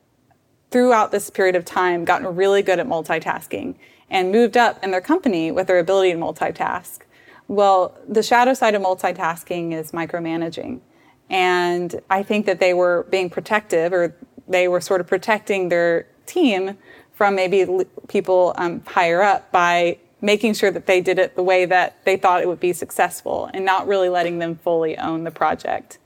throughout 0.71 1.11
this 1.11 1.29
period 1.29 1.55
of 1.55 1.63
time 1.63 2.03
gotten 2.03 2.35
really 2.35 2.61
good 2.61 2.79
at 2.79 2.87
multitasking 2.87 3.75
and 4.09 4.31
moved 4.31 4.57
up 4.57 4.83
in 4.83 4.91
their 4.91 5.01
company 5.01 5.51
with 5.51 5.67
their 5.67 5.79
ability 5.79 6.11
to 6.11 6.17
multitask. 6.17 6.99
Well, 7.47 7.97
the 8.07 8.23
shadow 8.23 8.53
side 8.53 8.75
of 8.75 8.81
multitasking 8.81 9.73
is 9.73 9.91
micromanaging. 9.91 10.81
And 11.29 11.99
I 12.09 12.23
think 12.23 12.45
that 12.45 12.59
they 12.59 12.73
were 12.73 13.05
being 13.09 13.29
protective 13.29 13.91
or 13.93 14.15
they 14.47 14.67
were 14.67 14.81
sort 14.81 15.01
of 15.01 15.07
protecting 15.07 15.69
their 15.69 16.07
team 16.25 16.77
from 17.13 17.35
maybe 17.35 17.65
people 18.07 18.53
um, 18.57 18.81
higher 18.85 19.21
up 19.21 19.51
by 19.51 19.97
making 20.21 20.53
sure 20.53 20.71
that 20.71 20.85
they 20.85 21.01
did 21.01 21.19
it 21.19 21.35
the 21.35 21.43
way 21.43 21.65
that 21.65 22.03
they 22.05 22.17
thought 22.17 22.41
it 22.41 22.47
would 22.47 22.59
be 22.59 22.73
successful 22.73 23.49
and 23.53 23.65
not 23.65 23.87
really 23.87 24.09
letting 24.09 24.39
them 24.39 24.55
fully 24.55 24.97
own 24.97 25.23
the 25.23 25.31
project. 25.31 25.99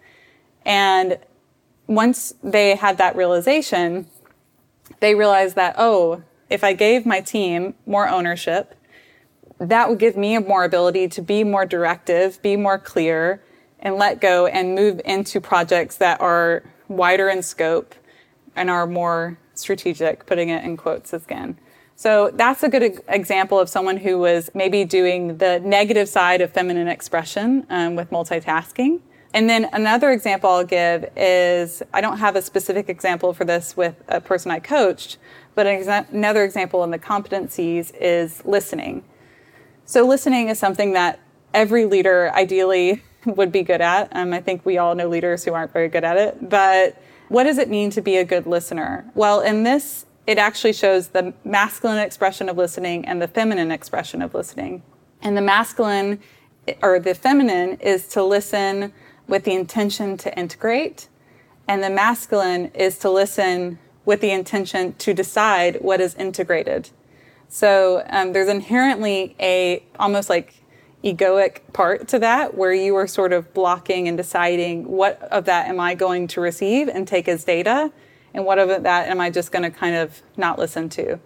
And 0.65 1.17
once 1.88 2.34
they 2.43 2.75
had 2.75 2.97
that 2.97 3.15
realization, 3.15 4.07
they 4.99 5.15
realized 5.15 5.55
that, 5.55 5.75
oh, 5.77 6.23
if 6.49 6.63
I 6.63 6.73
gave 6.73 7.05
my 7.05 7.21
team 7.21 7.73
more 7.86 8.07
ownership, 8.07 8.75
that 9.60 9.89
would 9.89 9.99
give 9.99 10.17
me 10.17 10.38
more 10.39 10.63
ability 10.63 11.07
to 11.10 11.21
be 11.21 11.43
more 11.43 11.65
directive, 11.65 12.41
be 12.41 12.55
more 12.57 12.77
clear, 12.77 13.41
and 13.82 13.96
let 13.96 14.22
go 14.22 14.46
and 14.46 14.76
move 14.76 15.02
into 15.06 15.41
projects 15.41 15.98
that 15.98 16.22
are 16.22 16.63
wider 16.88 17.30
in 17.30 17.41
scope 17.41 17.96
and 18.56 18.70
are 18.70 18.86
more 18.86 19.38
strategic, 19.54 20.26
putting 20.26 20.50
it 20.50 20.63
in 20.63 20.78
quotes 20.78 21.13
again. 21.13 21.58
So 21.96 22.32
that's 22.34 22.63
a 22.63 22.70
good 22.70 23.00
example 23.08 23.60
of 23.60 23.70
someone 23.70 23.98
who 23.98 24.17
was 24.17 24.50
maybe 24.56 24.86
doing 24.86 25.38
the 25.38 25.60
negative 25.60 26.10
side 26.10 26.41
of 26.41 26.52
feminine 26.52 26.88
expression 26.88 27.65
um, 27.70 27.96
with 27.96 28.10
multitasking. 28.10 29.02
And 29.34 29.50
then 29.50 29.70
another 29.72 30.12
example 30.12 30.50
I'll 30.50 30.63
give 30.63 31.10
is 31.15 31.84
I 31.94 32.02
don't 32.02 32.17
have 32.17 32.36
a 32.36 32.41
specific 32.41 32.89
example 32.89 33.34
for 33.34 33.46
this 33.46 33.78
with 33.78 33.96
a 34.08 34.20
person 34.20 34.52
I 34.52 34.60
coached, 34.60 35.20
but 35.56 35.67
another 35.67 36.44
example 36.44 36.84
in 36.84 36.91
the 36.91 37.00
competencies 37.00 37.94
is 38.00 38.44
listening. 38.46 39.04
So 39.86 40.06
listening 40.06 40.50
is 40.50 40.58
something 40.58 40.94
that 40.94 41.20
every 41.54 41.86
leader 41.86 42.32
ideally 42.34 43.04
would 43.25 43.51
be 43.51 43.63
good 43.63 43.81
at. 43.81 44.10
Um, 44.15 44.34
I 44.34 44.41
think 44.41 44.65
we 44.65 44.77
all 44.77 44.95
know 44.95 45.07
leaders 45.07 45.43
who 45.43 45.53
aren't 45.53 45.73
very 45.73 45.89
good 45.89 46.03
at 46.03 46.17
it. 46.17 46.49
But 46.49 47.01
what 47.29 47.43
does 47.43 47.57
it 47.57 47.69
mean 47.69 47.89
to 47.91 48.01
be 48.01 48.17
a 48.17 48.25
good 48.25 48.45
listener? 48.45 49.10
Well, 49.15 49.41
in 49.41 49.63
this, 49.63 50.05
it 50.27 50.38
actually 50.38 50.73
shows 50.73 51.10
the 51.10 51.34
masculine 51.43 51.99
expression 51.99 52.49
of 52.49 52.57
listening 52.57 53.05
and 53.05 53.21
the 53.21 53.27
feminine 53.27 53.71
expression 53.71 54.21
of 54.21 54.34
listening. 54.34 54.84
And 55.21 55.38
the 55.38 55.41
masculine 55.41 56.19
or 56.81 56.99
the 56.99 57.15
feminine 57.15 57.77
is 57.79 58.07
to 58.10 58.23
listen 58.23 58.93
with 59.27 59.43
the 59.43 59.53
intention 59.53 60.17
to 60.17 60.38
integrate, 60.38 61.07
and 61.67 61.81
the 61.81 61.89
masculine 61.89 62.65
is 62.73 62.97
to 62.99 63.10
listen 63.10 63.79
with 64.05 64.19
the 64.19 64.31
intention 64.31 64.93
to 64.95 65.13
decide 65.13 65.77
what 65.81 66.01
is 66.01 66.15
integrated. 66.15 66.89
So 67.47 68.03
um, 68.10 68.34
there's 68.34 68.49
inherently 68.49 69.36
a 69.39 69.84
almost 69.99 70.29
like 70.29 70.61
egoic 71.04 71.62
part 71.74 72.08
to 72.10 72.20
that 72.20 72.56
where 72.56 72.74
you 72.74 72.96
are 72.96 73.08
sort 73.08 73.34
of 73.34 73.54
blocking 73.54 74.08
and 74.08 74.18
deciding 74.18 74.88
what 74.88 75.22
of 75.24 75.46
that 75.46 75.68
am 75.68 75.80
I 75.80 75.96
going 75.96 76.28
to 76.28 76.42
receive 76.42 76.88
and 76.88 77.08
take 77.08 77.28
as 77.28 77.44
data 77.44 77.92
and 78.34 78.46
what 78.46 78.60
of 78.60 78.84
that 78.84 79.08
am 79.08 79.20
I 79.20 79.30
just 79.30 79.52
going 79.52 79.64
to 79.64 79.72
kind 79.72 79.96
of 79.96 80.22
not 80.38 80.60
listen 80.60 80.90
to. 80.90 81.20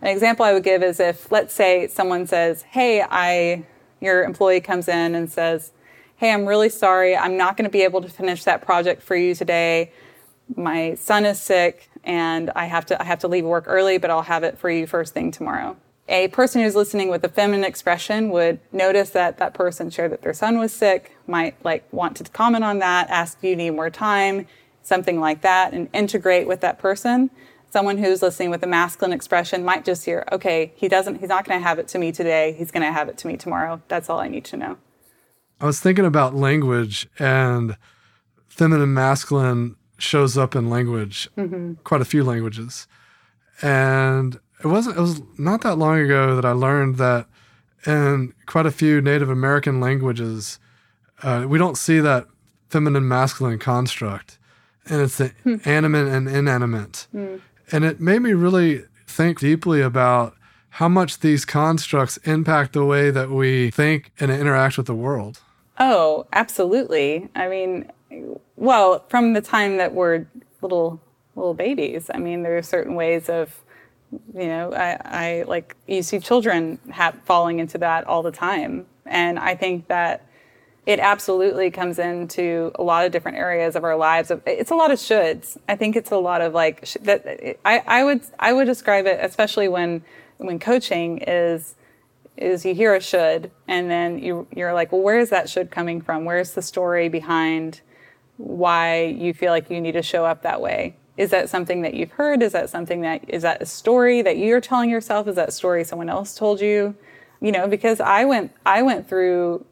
An 0.00 0.08
example 0.08 0.44
I 0.44 0.52
would 0.52 0.64
give 0.64 0.82
is 0.82 1.00
if 1.00 1.30
let's 1.30 1.54
say 1.54 1.88
someone 1.88 2.26
says, 2.26 2.62
"Hey, 2.62 3.02
I 3.02 3.64
your 4.00 4.22
employee 4.22 4.60
comes 4.60 4.88
in 4.88 5.14
and 5.14 5.30
says, 5.30 5.72
"Hey, 6.16 6.32
I'm 6.32 6.46
really 6.46 6.68
sorry. 6.68 7.16
I'm 7.16 7.36
not 7.36 7.56
going 7.56 7.64
to 7.64 7.70
be 7.70 7.82
able 7.82 8.00
to 8.02 8.08
finish 8.08 8.44
that 8.44 8.62
project 8.62 9.02
for 9.02 9.16
you 9.16 9.34
today. 9.34 9.92
My 10.56 10.94
son 10.94 11.26
is 11.26 11.40
sick 11.40 11.90
and 12.04 12.50
I 12.54 12.66
have 12.66 12.86
to 12.86 13.00
I 13.00 13.04
have 13.04 13.18
to 13.20 13.28
leave 13.28 13.44
work 13.44 13.64
early, 13.66 13.98
but 13.98 14.10
I'll 14.10 14.22
have 14.22 14.44
it 14.44 14.58
for 14.58 14.70
you 14.70 14.86
first 14.86 15.14
thing 15.14 15.30
tomorrow." 15.30 15.76
A 16.08 16.28
person 16.28 16.62
who's 16.62 16.74
listening 16.74 17.10
with 17.10 17.22
a 17.24 17.28
feminine 17.28 17.64
expression 17.64 18.30
would 18.30 18.60
notice 18.72 19.10
that 19.10 19.38
that 19.38 19.54
person 19.54 19.90
shared 19.90 20.12
that 20.12 20.22
their 20.22 20.32
son 20.32 20.58
was 20.58 20.72
sick, 20.72 21.16
might 21.26 21.62
like 21.64 21.90
want 21.92 22.16
to 22.16 22.24
comment 22.24 22.64
on 22.64 22.78
that, 22.78 23.10
ask 23.10 23.42
you 23.42 23.54
need 23.54 23.70
more 23.70 23.90
time, 23.90 24.46
something 24.82 25.20
like 25.20 25.42
that, 25.42 25.74
and 25.74 25.88
integrate 25.92 26.48
with 26.48 26.60
that 26.62 26.78
person. 26.78 27.30
Someone 27.70 27.98
who's 27.98 28.22
listening 28.22 28.48
with 28.48 28.62
a 28.62 28.66
masculine 28.66 29.12
expression 29.12 29.62
might 29.62 29.84
just 29.84 30.06
hear, 30.06 30.24
okay, 30.32 30.72
he 30.74 30.88
doesn't, 30.88 31.20
he's 31.20 31.28
not 31.28 31.44
going 31.44 31.60
to 31.60 31.62
have 31.62 31.78
it 31.78 31.86
to 31.88 31.98
me 31.98 32.10
today. 32.10 32.54
He's 32.54 32.70
going 32.70 32.82
to 32.82 32.92
have 32.92 33.10
it 33.10 33.18
to 33.18 33.26
me 33.26 33.36
tomorrow. 33.36 33.82
That's 33.88 34.08
all 34.08 34.18
I 34.18 34.28
need 34.28 34.46
to 34.46 34.56
know. 34.56 34.78
I 35.60 35.66
was 35.66 35.78
thinking 35.78 36.06
about 36.06 36.34
language 36.34 37.06
and 37.18 37.76
feminine, 38.46 38.94
masculine 38.94 39.76
shows 39.98 40.38
up 40.38 40.56
in 40.56 40.70
language, 40.70 41.28
mm-hmm. 41.36 41.74
quite 41.84 42.00
a 42.00 42.06
few 42.06 42.24
languages. 42.24 42.86
And 43.60 44.40
it 44.60 44.66
wasn't 44.66 44.96
it 44.96 45.00
was 45.00 45.22
not 45.38 45.62
that 45.62 45.76
long 45.76 45.98
ago 45.98 46.34
that 46.34 46.44
I 46.44 46.52
learned 46.52 46.96
that 46.96 47.26
in 47.86 48.34
quite 48.46 48.66
a 48.66 48.70
few 48.70 49.00
Native 49.00 49.30
American 49.30 49.80
languages, 49.80 50.58
uh, 51.22 51.46
we 51.48 51.58
don't 51.58 51.78
see 51.78 52.00
that 52.00 52.26
feminine 52.68 53.06
masculine 53.06 53.58
construct, 53.58 54.38
and 54.86 55.00
it's 55.00 55.18
the 55.18 55.28
hmm. 55.44 55.56
animate 55.64 56.08
and 56.08 56.28
inanimate, 56.28 57.06
hmm. 57.12 57.36
and 57.70 57.84
it 57.84 58.00
made 58.00 58.20
me 58.20 58.32
really 58.32 58.84
think 59.06 59.40
deeply 59.40 59.80
about 59.80 60.34
how 60.70 60.88
much 60.88 61.20
these 61.20 61.44
constructs 61.44 62.18
impact 62.18 62.72
the 62.72 62.84
way 62.84 63.10
that 63.10 63.30
we 63.30 63.70
think 63.70 64.12
and 64.20 64.30
interact 64.30 64.76
with 64.76 64.86
the 64.86 64.94
world. 64.94 65.40
Oh, 65.80 66.26
absolutely. 66.32 67.28
I 67.34 67.48
mean, 67.48 67.90
well, 68.56 69.04
from 69.08 69.32
the 69.32 69.40
time 69.40 69.76
that 69.78 69.94
we're 69.94 70.26
little 70.60 71.00
little 71.36 71.54
babies, 71.54 72.10
I 72.12 72.18
mean, 72.18 72.42
there 72.42 72.56
are 72.56 72.62
certain 72.62 72.94
ways 72.94 73.28
of 73.28 73.62
you 74.12 74.46
know 74.46 74.72
I, 74.72 74.98
I 75.04 75.44
like 75.46 75.76
you 75.86 76.02
see 76.02 76.18
children 76.18 76.78
have, 76.90 77.18
falling 77.24 77.58
into 77.58 77.78
that 77.78 78.06
all 78.06 78.22
the 78.22 78.32
time. 78.32 78.86
And 79.06 79.38
i 79.38 79.54
think 79.54 79.88
that 79.88 80.28
it 80.88 81.00
absolutely 81.00 81.70
comes 81.70 81.98
into 81.98 82.72
a 82.76 82.82
lot 82.82 83.04
of 83.04 83.12
different 83.12 83.36
areas 83.36 83.76
of 83.76 83.84
our 83.84 83.94
lives. 83.94 84.32
It's 84.46 84.70
a 84.70 84.74
lot 84.74 84.90
of 84.90 84.98
shoulds. 84.98 85.58
I 85.68 85.76
think 85.76 85.96
it's 85.96 86.10
a 86.10 86.16
lot 86.16 86.40
of 86.40 86.54
like 86.54 86.86
sh- 86.86 86.96
that 87.02 87.26
I, 87.66 87.82
I 87.86 88.04
would 88.04 88.22
i 88.38 88.54
would 88.54 88.64
describe 88.64 89.04
it 89.04 89.18
especially 89.22 89.68
when 89.68 90.02
when 90.38 90.58
coaching 90.58 91.18
is 91.18 91.74
is 92.38 92.64
you 92.64 92.74
hear 92.74 92.94
a 92.94 93.00
should 93.00 93.50
and 93.66 93.90
then 93.90 94.18
you 94.18 94.46
you're 94.56 94.72
like 94.72 94.90
well 94.90 95.02
where 95.02 95.18
is 95.18 95.28
that 95.28 95.50
should 95.50 95.70
coming 95.70 96.00
from? 96.00 96.24
Where's 96.24 96.52
the 96.52 96.62
story 96.62 97.10
behind 97.10 97.82
why 98.38 99.02
you 99.04 99.34
feel 99.34 99.52
like 99.52 99.68
you 99.68 99.82
need 99.82 99.92
to 99.92 100.02
show 100.02 100.24
up 100.24 100.42
that 100.42 100.62
way 100.62 100.96
is 101.18 101.30
that 101.30 101.50
something 101.50 101.82
that 101.82 101.94
you've 101.94 102.12
heard? 102.12 102.42
Is 102.44 102.52
that 102.52 102.70
something 102.70 103.00
that 103.00 103.28
is 103.28 103.42
that 103.42 103.60
a 103.60 103.66
story 103.66 104.22
that 104.22 104.38
you're 104.38 104.60
telling 104.60 104.88
yourself? 104.88 105.26
Is 105.26 105.34
that 105.34 105.52
story 105.52 105.82
someone 105.82 106.08
else 106.08 106.34
told 106.36 106.60
you? 106.60 106.94
You 107.40 107.50
know, 107.50 107.66
because 107.66 108.00
I 108.00 108.24
went 108.24 108.52
I 108.64 108.82
went 108.82 109.08
through 109.08 109.66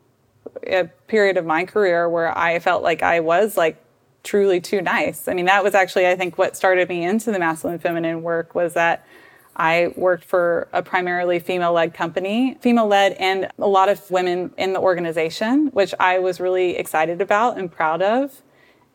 a 0.66 0.84
period 1.06 1.36
of 1.36 1.46
my 1.46 1.64
career 1.64 2.08
where 2.08 2.36
I 2.36 2.58
felt 2.58 2.82
like 2.82 3.02
I 3.04 3.20
was 3.20 3.56
like 3.56 3.80
truly 4.24 4.60
too 4.60 4.82
nice. 4.82 5.28
I 5.28 5.34
mean, 5.34 5.46
that 5.46 5.62
was 5.62 5.76
actually 5.76 6.08
I 6.08 6.16
think 6.16 6.36
what 6.36 6.56
started 6.56 6.88
me 6.88 7.04
into 7.04 7.30
the 7.30 7.38
masculine 7.38 7.78
feminine 7.78 8.22
work 8.22 8.56
was 8.56 8.74
that 8.74 9.06
I 9.54 9.92
worked 9.96 10.24
for 10.24 10.66
a 10.72 10.82
primarily 10.82 11.38
female 11.38 11.72
led 11.72 11.94
company, 11.94 12.58
female 12.60 12.88
led, 12.88 13.12
and 13.12 13.48
a 13.56 13.68
lot 13.68 13.88
of 13.88 14.10
women 14.10 14.50
in 14.58 14.72
the 14.72 14.80
organization, 14.80 15.68
which 15.68 15.94
I 16.00 16.18
was 16.18 16.40
really 16.40 16.76
excited 16.76 17.20
about 17.20 17.56
and 17.56 17.70
proud 17.70 18.02
of. 18.02 18.42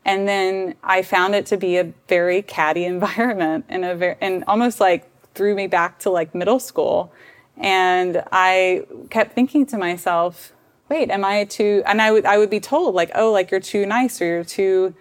And 0.03 0.27
then 0.27 0.75
I 0.83 1.01
found 1.03 1.35
it 1.35 1.45
to 1.47 1.57
be 1.57 1.77
a 1.77 1.93
very 2.07 2.41
catty 2.41 2.85
environment 2.95 3.65
and 3.69 3.85
a 3.85 3.95
very, 3.95 4.15
and 4.21 4.43
almost 4.47 4.79
like 4.79 5.07
threw 5.33 5.55
me 5.55 5.67
back 5.67 5.99
to 5.99 6.09
like 6.09 6.35
middle 6.35 6.59
school. 6.59 7.11
And 7.57 8.23
I 8.31 8.85
kept 9.09 9.33
thinking 9.33 9.65
to 9.67 9.77
myself, 9.77 10.53
wait, 10.89 11.09
am 11.09 11.23
I 11.23 11.45
too, 11.45 11.83
and 11.85 12.01
I 12.01 12.11
would, 12.11 12.25
I 12.25 12.37
would 12.37 12.49
be 12.49 12.59
told 12.59 12.95
like, 12.95 13.11
oh, 13.15 13.31
like 13.31 13.51
you're 13.51 13.59
too 13.59 13.85
nice 13.85 14.21
or 14.21 14.25
you're 14.25 14.43
too 14.43 14.93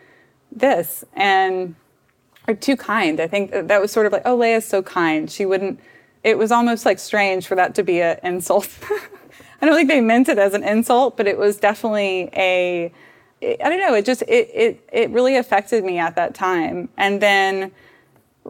this 0.52 1.04
and, 1.14 1.74
or 2.46 2.54
too 2.54 2.76
kind. 2.76 3.20
I 3.20 3.26
think 3.26 3.50
that 3.52 3.80
was 3.80 3.90
sort 3.90 4.06
of 4.06 4.12
like, 4.12 4.22
oh, 4.24 4.36
Leah's 4.36 4.66
so 4.66 4.82
kind. 4.82 5.30
She 5.30 5.46
wouldn't, 5.46 5.80
it 6.22 6.38
was 6.38 6.52
almost 6.52 6.84
like 6.84 6.98
strange 6.98 7.46
for 7.46 7.54
that 7.54 7.74
to 7.76 7.82
be 7.82 8.00
an 8.02 8.18
insult. 8.22 8.68
I 9.62 9.66
don't 9.66 9.74
think 9.74 9.88
they 9.88 10.00
meant 10.00 10.28
it 10.28 10.38
as 10.38 10.54
an 10.54 10.62
insult, 10.62 11.16
but 11.16 11.26
it 11.26 11.38
was 11.38 11.56
definitely 11.56 12.30
a, 12.34 12.92
I 13.42 13.56
don't 13.60 13.78
know. 13.78 13.94
It 13.94 14.04
just 14.04 14.22
it 14.22 14.50
it 14.52 14.88
it 14.92 15.10
really 15.10 15.36
affected 15.36 15.84
me 15.84 15.98
at 15.98 16.16
that 16.16 16.34
time. 16.34 16.88
And 16.96 17.20
then 17.20 17.72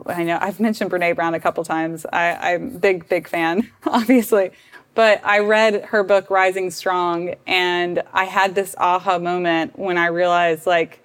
I 0.07 0.25
know 0.25 0.39
I've 0.41 0.61
mentioned 0.61 0.91
Brene 0.91 1.15
Brown 1.15 1.35
a 1.35 1.41
couple 1.41 1.63
times. 1.65 2.07
I, 2.13 2.55
I'm 2.55 2.79
big 2.79 3.09
big 3.09 3.29
fan, 3.29 3.71
obviously. 3.87 4.51
But 4.95 5.25
I 5.25 5.39
read 5.39 5.85
her 5.87 6.03
book 6.03 6.31
Rising 6.31 6.71
Strong, 6.71 7.37
and 7.47 8.03
I 8.13 8.25
had 8.25 8.57
this 8.57 8.75
aha 8.77 9.19
moment 9.19 9.79
when 9.79 9.97
I 9.97 10.07
realized 10.07 10.67
like 10.67 11.05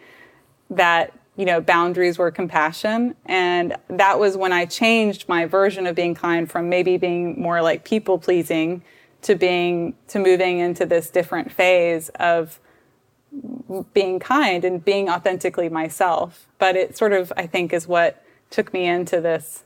that 0.71 1.13
you 1.35 1.45
know 1.45 1.61
boundaries 1.61 2.17
were 2.17 2.31
compassion, 2.31 3.15
and 3.25 3.75
that 3.89 4.19
was 4.19 4.35
when 4.35 4.51
I 4.51 4.65
changed 4.65 5.29
my 5.29 5.45
version 5.45 5.85
of 5.85 5.95
being 5.95 6.15
kind 6.15 6.49
from 6.49 6.69
maybe 6.69 6.97
being 6.97 7.39
more 7.39 7.61
like 7.61 7.83
people 7.85 8.17
pleasing 8.17 8.81
to 9.21 9.35
being 9.35 9.95
to 10.07 10.17
moving 10.17 10.57
into 10.57 10.87
this 10.87 11.11
different 11.11 11.51
phase 11.51 12.09
of 12.15 12.59
being 13.93 14.19
kind 14.19 14.63
and 14.63 14.83
being 14.83 15.09
authentically 15.09 15.69
myself. 15.69 16.47
But 16.59 16.75
it 16.75 16.97
sort 16.97 17.13
of, 17.13 17.31
I 17.37 17.47
think, 17.47 17.73
is 17.73 17.87
what 17.87 18.23
took 18.49 18.73
me 18.73 18.85
into 18.85 19.21
this 19.21 19.63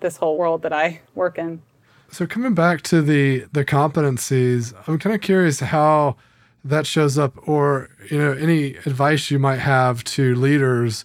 this 0.00 0.16
whole 0.16 0.36
world 0.36 0.62
that 0.62 0.72
I 0.72 1.00
work 1.14 1.38
in. 1.38 1.62
So 2.10 2.26
coming 2.26 2.54
back 2.54 2.82
to 2.82 3.00
the 3.02 3.46
the 3.52 3.64
competencies, 3.64 4.74
I'm 4.86 4.98
kind 4.98 5.14
of 5.14 5.20
curious 5.20 5.60
how 5.60 6.16
that 6.64 6.86
shows 6.86 7.18
up, 7.18 7.48
or 7.48 7.88
you 8.10 8.18
know, 8.18 8.32
any 8.32 8.76
advice 8.76 9.30
you 9.30 9.38
might 9.38 9.58
have 9.58 10.04
to 10.04 10.34
leaders 10.34 11.04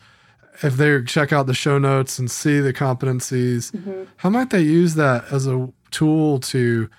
if 0.64 0.76
they 0.76 1.02
check 1.04 1.32
out 1.32 1.46
the 1.46 1.54
show 1.54 1.78
notes 1.78 2.20
and 2.20 2.30
see 2.30 2.60
the 2.60 2.74
competencies. 2.74 3.72
Mm-hmm. 3.72 4.04
How 4.18 4.30
might 4.30 4.50
they 4.50 4.62
use 4.62 4.96
that 4.96 5.32
as 5.32 5.48
a 5.48 5.70
tool 5.92 6.40
to 6.40 6.90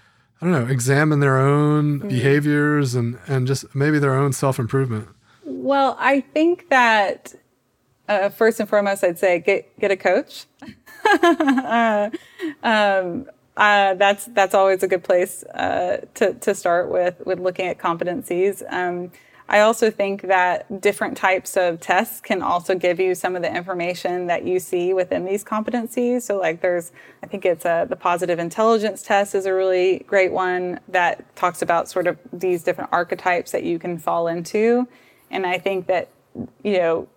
I 0.40 0.46
don't 0.46 0.53
know, 0.53 0.72
examine 0.72 1.20
their 1.20 1.38
own 1.38 2.01
mm. 2.01 2.09
behaviors 2.09 2.94
and, 2.94 3.18
and 3.27 3.46
just 3.46 3.74
maybe 3.74 3.98
their 3.98 4.14
own 4.14 4.33
self 4.33 4.59
improvement? 4.59 5.09
Well, 5.44 5.96
I 5.98 6.20
think 6.20 6.68
that 6.68 7.35
uh, 8.09 8.29
first 8.31 8.61
and 8.61 8.68
foremost, 8.68 9.03
I'd 9.05 9.18
say 9.18 9.40
get 9.40 9.79
get 9.79 9.90
a 9.90 9.96
coach. 9.96 10.46
uh, 11.22 12.11
um, 12.62 13.27
uh, 13.57 13.94
that's 13.94 14.27
that's 14.27 14.55
always 14.55 14.83
a 14.83 14.88
good 14.88 15.03
place 15.03 15.42
uh, 15.44 16.07
to 16.14 16.35
to 16.35 16.55
start 16.55 16.90
with 16.90 17.20
with 17.27 17.40
looking 17.40 17.66
at 17.66 17.79
competencies. 17.79 18.62
Um, 18.72 19.11
I 19.50 19.61
also 19.61 19.90
think 19.90 20.22
that 20.22 20.80
different 20.80 21.16
types 21.16 21.56
of 21.56 21.80
tests 21.80 22.20
can 22.20 22.42
also 22.42 22.74
give 22.74 23.00
you 23.00 23.14
some 23.14 23.34
of 23.34 23.40
the 23.40 23.54
information 23.54 24.26
that 24.26 24.44
you 24.44 24.61
see 24.61 24.92
within 24.92 25.24
these 25.24 25.42
competencies. 25.42 26.22
So, 26.22 26.38
like, 26.38 26.61
there's, 26.61 26.92
I 27.22 27.26
think 27.26 27.46
it's 27.46 27.64
a, 27.64 27.87
the 27.88 27.96
positive 27.96 28.38
intelligence 28.38 29.02
test 29.02 29.34
is 29.34 29.46
a 29.46 29.54
really 29.54 30.04
great 30.06 30.32
one 30.32 30.80
that 30.88 31.34
talks 31.34 31.62
about 31.62 31.88
sort 31.88 32.06
of 32.06 32.18
these 32.30 32.62
different 32.62 32.90
archetypes 32.92 33.50
that 33.52 33.62
you 33.62 33.78
can 33.78 33.98
fall 33.98 34.28
into. 34.28 34.87
And 35.30 35.46
I 35.46 35.58
think 35.58 35.87
that, 35.87 36.11
you 36.62 36.78
know, 36.78 37.08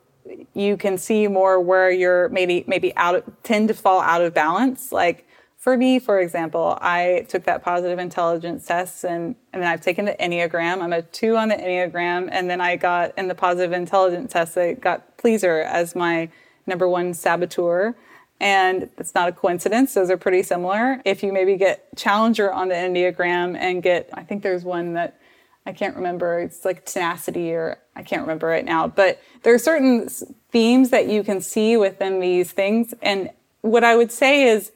you 0.53 0.77
can 0.77 0.97
see 0.97 1.27
more 1.27 1.59
where 1.59 1.91
you're 1.91 2.29
maybe 2.29 2.63
maybe 2.67 2.95
out 2.95 3.43
tend 3.43 3.67
to 3.67 3.73
fall 3.73 3.99
out 4.01 4.21
of 4.21 4.33
balance 4.33 4.91
like 4.91 5.27
for 5.61 5.77
me, 5.77 5.99
for 5.99 6.19
example, 6.19 6.75
I 6.81 7.27
took 7.29 7.43
that 7.43 7.63
positive 7.63 7.99
intelligence 7.99 8.65
test 8.65 9.03
and, 9.03 9.35
and 9.53 9.61
then 9.61 9.69
I've 9.69 9.79
taken 9.79 10.05
the 10.05 10.15
Enneagram. 10.19 10.81
I'm 10.81 10.91
a 10.91 11.03
two 11.03 11.37
on 11.37 11.49
the 11.49 11.55
Enneagram. 11.55 12.29
And 12.31 12.49
then 12.49 12.59
I 12.59 12.75
got 12.77 13.15
in 13.15 13.27
the 13.27 13.35
positive 13.35 13.71
intelligence 13.71 14.33
test, 14.33 14.57
I 14.57 14.73
got 14.73 15.17
pleaser 15.17 15.59
as 15.59 15.95
my 15.95 16.29
number 16.65 16.89
one 16.89 17.13
saboteur. 17.13 17.95
And 18.39 18.89
it's 18.97 19.13
not 19.13 19.29
a 19.29 19.31
coincidence. 19.31 19.93
Those 19.93 20.09
are 20.09 20.17
pretty 20.17 20.41
similar. 20.41 20.99
If 21.05 21.21
you 21.21 21.31
maybe 21.31 21.55
get 21.57 21.95
challenger 21.95 22.51
on 22.51 22.69
the 22.69 22.75
Enneagram 22.75 23.55
and 23.55 23.83
get, 23.83 24.09
I 24.15 24.23
think 24.23 24.41
there's 24.41 24.63
one 24.63 24.93
that 24.93 25.21
I 25.67 25.73
can't 25.73 25.95
remember. 25.95 26.39
It's 26.39 26.65
like 26.65 26.87
tenacity, 26.87 27.53
or 27.53 27.77
I 27.95 28.01
can't 28.01 28.23
remember 28.23 28.47
right 28.47 28.65
now. 28.65 28.87
But 28.87 29.21
there 29.43 29.53
are 29.53 29.59
certain 29.59 30.09
themes 30.49 30.89
that 30.89 31.07
you 31.07 31.23
can 31.23 31.39
see 31.39 31.77
within 31.77 32.19
these 32.19 32.51
things. 32.51 32.95
And 33.03 33.29
what 33.61 33.83
I 33.83 33.95
would 33.95 34.11
say 34.11 34.45
is, 34.45 34.71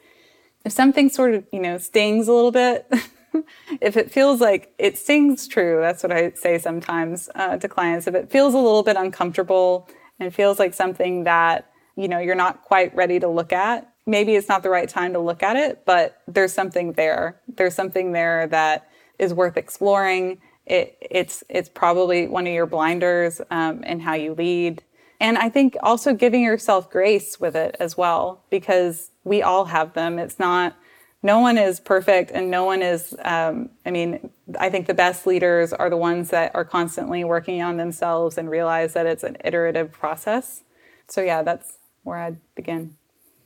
if 0.66 0.72
something 0.72 1.10
sort 1.10 1.34
of 1.34 1.46
you 1.52 1.60
know 1.60 1.78
stings 1.78 2.28
a 2.28 2.34
little 2.34 2.52
bit, 2.52 2.92
if 3.82 3.96
it 3.96 4.12
feels 4.12 4.42
like 4.42 4.74
it 4.78 4.98
stings 4.98 5.48
true, 5.48 5.80
that's 5.80 6.04
what 6.04 6.12
I 6.12 6.32
say 6.32 6.58
sometimes 6.58 7.30
uh, 7.36 7.58
to 7.58 7.68
clients. 7.68 8.08
If 8.08 8.16
it 8.16 8.30
feels 8.30 8.54
a 8.54 8.58
little 8.58 8.84
bit 8.84 8.98
uncomfortable 8.98 9.88
and 10.20 10.34
feels 10.34 10.60
like 10.60 10.74
something 10.74 11.24
that 11.24 11.72
you 11.96 12.08
know 12.08 12.20
you're 12.20 12.36
not 12.36 12.64
quite 12.64 12.94
ready 12.96 13.20
to 13.20 13.28
look 13.28 13.54
at, 13.54 13.94
maybe 14.06 14.36
it's 14.36 14.50
not 14.50 14.64
the 14.64 14.70
right 14.70 14.90
time 14.90 15.14
to 15.14 15.20
look 15.20 15.44
at 15.44 15.56
it. 15.56 15.84
But 15.86 16.22
there's 16.28 16.54
something 16.54 16.94
there. 16.94 17.40
There's 17.48 17.76
something 17.76 18.12
there 18.12 18.48
that 18.48 18.90
is 19.18 19.34
worth 19.34 19.56
exploring 19.56 20.42
it, 20.66 20.98
it's 21.00 21.44
it's 21.50 21.70
probably 21.70 22.28
one 22.28 22.48
of 22.48 22.54
your 22.54 22.66
blinders 22.66 23.42
um, 23.52 23.84
in 23.84 24.00
how 24.00 24.14
you 24.14 24.34
lead. 24.34 24.84
And 25.26 25.40
I 25.40 25.50
think 25.50 25.76
also 25.82 26.14
giving 26.14 26.44
yourself 26.44 26.88
grace 26.92 27.40
with 27.40 27.56
it 27.56 27.76
as 27.80 27.98
well, 27.98 28.44
because 28.52 29.10
we 29.24 29.42
all 29.42 29.66
have 29.66 29.94
them. 29.94 30.20
It's 30.20 30.38
not, 30.38 30.76
no 31.24 31.40
one 31.40 31.58
is 31.58 31.80
perfect 31.80 32.30
and 32.30 32.52
no 32.52 32.64
one 32.64 32.84
is, 32.84 33.16
um, 33.26 33.72
I 33.88 33.90
mean, 33.90 34.30
I 34.60 34.70
think 34.70 34.86
the 34.86 34.94
best 34.94 35.26
leaders 35.26 35.74
are 35.74 35.90
the 35.90 35.98
ones 35.98 36.30
that 36.30 36.54
are 36.54 36.64
constantly 36.64 37.24
working 37.24 37.64
on 37.64 37.78
themselves 37.78 38.38
and 38.38 38.52
realize 38.52 38.94
that 38.94 39.08
it's 39.08 39.24
an 39.24 39.38
iterative 39.44 39.92
process. 39.92 40.62
So, 41.08 41.22
yeah, 41.22 41.42
that's 41.42 41.80
where 42.04 42.20
I'd 42.20 42.38
begin. 42.54 42.96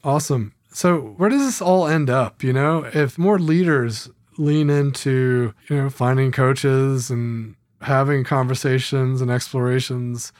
Awesome. 0.04 0.56
So, 0.74 0.98
where 1.16 1.30
does 1.30 1.46
this 1.46 1.62
all 1.62 1.88
end 1.88 2.10
up? 2.10 2.44
You 2.44 2.52
know, 2.52 2.90
if 2.94 3.18
more 3.18 3.40
leaders 3.40 4.10
lean 4.38 4.70
into, 4.70 5.54
you 5.70 5.78
know, 5.78 5.90
finding 5.90 6.34
coaches 6.34 7.10
and 7.10 7.56
having 7.80 8.26
conversations 8.26 9.22
and 9.22 9.32
explorations 9.32 10.34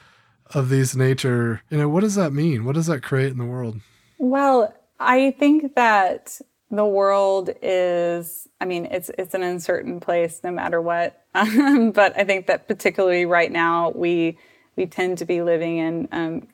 of 0.54 0.68
these 0.68 0.96
nature, 0.96 1.62
you 1.70 1.78
know, 1.78 1.88
what 1.88 2.00
does 2.00 2.14
that 2.14 2.32
mean? 2.32 2.64
What 2.64 2.74
does 2.74 2.86
that 2.86 3.02
create 3.02 3.32
in 3.32 3.38
the 3.38 3.44
world? 3.44 3.80
Well, 4.18 4.74
I 4.98 5.32
think 5.32 5.74
that 5.76 6.40
the 6.72 6.86
world 6.86 7.50
is 7.62 8.46
i 8.60 8.64
mean 8.64 8.86
it's 8.92 9.10
it's 9.18 9.34
an 9.34 9.42
uncertain 9.42 9.98
place 9.98 10.40
no 10.44 10.52
matter 10.52 10.80
what 10.80 11.24
um, 11.34 11.90
but 11.94 12.16
i 12.16 12.22
think 12.22 12.46
that 12.46 12.68
particularly 12.68 13.26
right 13.26 13.50
now 13.50 13.90
we 13.90 14.38
we 14.76 14.86
tend 14.86 15.18
to 15.18 15.24
be 15.24 15.42
living 15.42 15.78
in 15.78 16.08
um, 16.12 16.46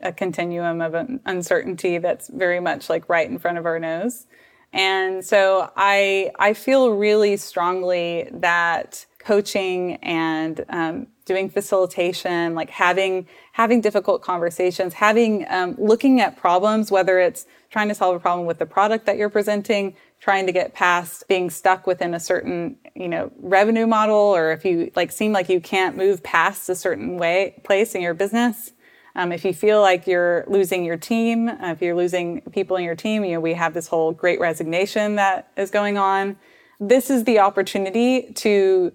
a 0.00 0.14
continuum 0.14 0.80
of 0.80 0.94
uncertainty 1.26 1.98
that's 1.98 2.28
very 2.28 2.58
much 2.58 2.88
like 2.88 3.06
right 3.10 3.28
in 3.28 3.38
front 3.38 3.58
of 3.58 3.66
our 3.66 3.78
nose 3.78 4.26
and 4.72 5.24
so 5.24 5.70
I, 5.76 6.30
I 6.38 6.54
feel 6.54 6.92
really 6.92 7.36
strongly 7.36 8.28
that 8.32 9.06
coaching 9.24 9.94
and 9.96 10.64
um, 10.68 11.06
doing 11.24 11.48
facilitation, 11.48 12.54
like 12.54 12.70
having 12.70 13.26
having 13.52 13.80
difficult 13.80 14.22
conversations, 14.22 14.94
having 14.94 15.46
um, 15.48 15.76
looking 15.78 16.20
at 16.20 16.36
problems, 16.36 16.90
whether 16.90 17.20
it's 17.20 17.46
trying 17.70 17.88
to 17.88 17.94
solve 17.94 18.16
a 18.16 18.20
problem 18.20 18.46
with 18.46 18.58
the 18.58 18.66
product 18.66 19.06
that 19.06 19.16
you're 19.16 19.30
presenting, 19.30 19.94
trying 20.20 20.46
to 20.46 20.52
get 20.52 20.74
past 20.74 21.28
being 21.28 21.50
stuck 21.50 21.86
within 21.86 22.14
a 22.14 22.20
certain 22.20 22.76
you 22.94 23.08
know 23.08 23.30
revenue 23.38 23.86
model, 23.86 24.16
or 24.16 24.52
if 24.52 24.64
you 24.64 24.90
like 24.96 25.12
seem 25.12 25.32
like 25.32 25.48
you 25.48 25.60
can't 25.60 25.96
move 25.96 26.22
past 26.22 26.68
a 26.68 26.74
certain 26.74 27.16
way 27.16 27.60
place 27.62 27.94
in 27.94 28.02
your 28.02 28.14
business, 28.14 28.72
um, 29.14 29.32
if 29.32 29.44
you 29.44 29.52
feel 29.52 29.80
like 29.80 30.06
you're 30.06 30.44
losing 30.46 30.84
your 30.84 30.96
team, 30.96 31.48
uh, 31.48 31.72
if 31.72 31.82
you're 31.82 31.94
losing 31.94 32.40
people 32.52 32.76
in 32.76 32.84
your 32.84 32.94
team, 32.94 33.24
you 33.24 33.34
know, 33.34 33.40
we 33.40 33.54
have 33.54 33.74
this 33.74 33.88
whole 33.88 34.12
great 34.12 34.40
resignation 34.40 35.16
that 35.16 35.50
is 35.56 35.70
going 35.70 35.98
on. 35.98 36.36
This 36.78 37.10
is 37.10 37.24
the 37.24 37.40
opportunity 37.40 38.32
to 38.34 38.92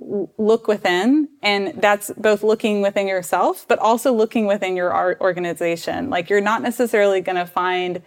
look 0.00 0.68
within 0.68 1.28
and 1.42 1.80
that's 1.80 2.10
both 2.16 2.42
looking 2.42 2.80
within 2.82 3.08
yourself 3.08 3.66
but 3.68 3.78
also 3.78 4.12
looking 4.12 4.46
within 4.46 4.76
your 4.76 5.20
organization 5.20 6.08
like 6.08 6.30
you're 6.30 6.40
not 6.40 6.62
necessarily 6.62 7.20
going 7.20 7.36
to 7.36 7.46
find 7.46 8.00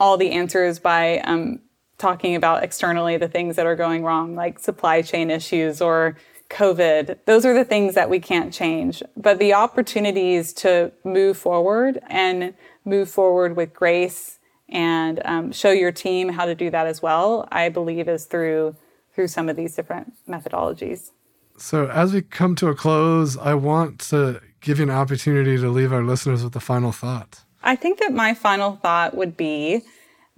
all 0.00 0.16
the 0.16 0.30
answers 0.32 0.78
by 0.78 1.18
um, 1.20 1.60
talking 1.98 2.34
about 2.34 2.64
externally 2.64 3.16
the 3.16 3.28
things 3.28 3.56
that 3.56 3.66
are 3.66 3.76
going 3.76 4.02
wrong 4.02 4.34
like 4.34 4.58
supply 4.58 5.00
chain 5.00 5.30
issues 5.30 5.80
or 5.80 6.16
COVID, 6.50 7.18
those 7.26 7.46
are 7.46 7.54
the 7.54 7.64
things 7.64 7.94
that 7.94 8.10
we 8.10 8.18
can't 8.18 8.52
change. 8.52 9.02
But 9.16 9.38
the 9.38 9.54
opportunities 9.54 10.52
to 10.54 10.92
move 11.04 11.38
forward 11.38 12.00
and 12.08 12.54
move 12.84 13.08
forward 13.08 13.56
with 13.56 13.72
grace 13.72 14.40
and 14.68 15.20
um, 15.24 15.52
show 15.52 15.70
your 15.70 15.92
team 15.92 16.28
how 16.28 16.44
to 16.44 16.54
do 16.54 16.68
that 16.70 16.86
as 16.86 17.00
well, 17.00 17.48
I 17.50 17.68
believe 17.68 18.08
is 18.08 18.24
through 18.24 18.76
through 19.20 19.28
some 19.28 19.50
of 19.50 19.56
these 19.56 19.76
different 19.76 20.14
methodologies. 20.26 21.10
So 21.58 21.88
as 21.88 22.14
we 22.14 22.22
come 22.22 22.54
to 22.54 22.68
a 22.68 22.74
close, 22.74 23.36
I 23.36 23.52
want 23.52 23.98
to 24.08 24.40
give 24.62 24.78
you 24.78 24.84
an 24.84 24.90
opportunity 24.90 25.58
to 25.58 25.68
leave 25.68 25.92
our 25.92 26.02
listeners 26.02 26.42
with 26.42 26.56
a 26.56 26.60
final 26.60 26.90
thought. 26.90 27.42
I 27.62 27.76
think 27.76 27.98
that 27.98 28.14
my 28.14 28.32
final 28.32 28.76
thought 28.76 29.14
would 29.14 29.36
be 29.36 29.82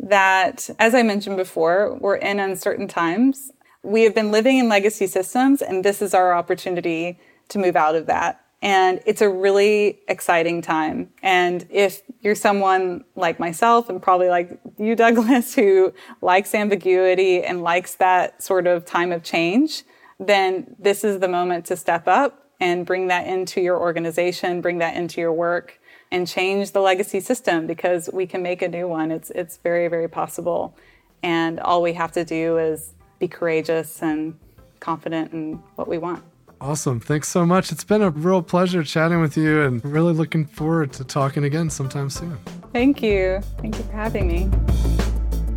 that, 0.00 0.68
as 0.80 0.96
I 0.96 1.04
mentioned 1.04 1.36
before, 1.36 1.96
we're 2.00 2.16
in 2.16 2.40
uncertain 2.40 2.88
times 2.88 3.52
we 3.84 4.02
have 4.02 4.16
been 4.16 4.32
living 4.32 4.58
in 4.58 4.68
legacy 4.68 5.06
systems, 5.06 5.62
and 5.62 5.84
this 5.84 6.02
is 6.02 6.12
our 6.12 6.34
opportunity 6.34 7.20
to 7.50 7.58
move 7.60 7.76
out 7.76 7.94
of 7.94 8.06
that. 8.06 8.41
And 8.62 9.00
it's 9.06 9.20
a 9.20 9.28
really 9.28 9.98
exciting 10.06 10.62
time. 10.62 11.10
And 11.20 11.66
if 11.68 12.02
you're 12.20 12.36
someone 12.36 13.04
like 13.16 13.40
myself 13.40 13.88
and 13.88 14.00
probably 14.00 14.28
like 14.28 14.56
you, 14.78 14.94
Douglas, 14.94 15.54
who 15.54 15.92
likes 16.20 16.54
ambiguity 16.54 17.42
and 17.42 17.62
likes 17.62 17.96
that 17.96 18.40
sort 18.40 18.68
of 18.68 18.86
time 18.86 19.10
of 19.10 19.24
change, 19.24 19.82
then 20.20 20.76
this 20.78 21.02
is 21.02 21.18
the 21.18 21.26
moment 21.26 21.66
to 21.66 21.76
step 21.76 22.06
up 22.06 22.50
and 22.60 22.86
bring 22.86 23.08
that 23.08 23.26
into 23.26 23.60
your 23.60 23.80
organization, 23.80 24.60
bring 24.60 24.78
that 24.78 24.94
into 24.94 25.20
your 25.20 25.32
work, 25.32 25.80
and 26.12 26.28
change 26.28 26.70
the 26.70 26.80
legacy 26.80 27.18
system 27.18 27.66
because 27.66 28.08
we 28.12 28.26
can 28.26 28.42
make 28.42 28.62
a 28.62 28.68
new 28.68 28.86
one. 28.86 29.10
It's, 29.10 29.30
it's 29.30 29.56
very, 29.56 29.88
very 29.88 30.08
possible. 30.08 30.76
And 31.24 31.58
all 31.58 31.82
we 31.82 31.94
have 31.94 32.12
to 32.12 32.24
do 32.24 32.58
is 32.58 32.94
be 33.18 33.26
courageous 33.26 34.02
and 34.02 34.38
confident 34.78 35.32
in 35.32 35.54
what 35.74 35.88
we 35.88 35.98
want. 35.98 36.22
Awesome. 36.62 37.00
Thanks 37.00 37.28
so 37.28 37.44
much. 37.44 37.72
It's 37.72 37.82
been 37.82 38.02
a 38.02 38.10
real 38.10 38.40
pleasure 38.40 38.84
chatting 38.84 39.20
with 39.20 39.36
you 39.36 39.62
and 39.62 39.84
really 39.84 40.12
looking 40.12 40.44
forward 40.46 40.92
to 40.92 41.02
talking 41.02 41.42
again 41.42 41.68
sometime 41.70 42.08
soon. 42.08 42.38
Thank 42.72 43.02
you. 43.02 43.40
Thank 43.58 43.78
you 43.78 43.82
for 43.82 43.90
having 43.90 44.28
me. 44.28 44.48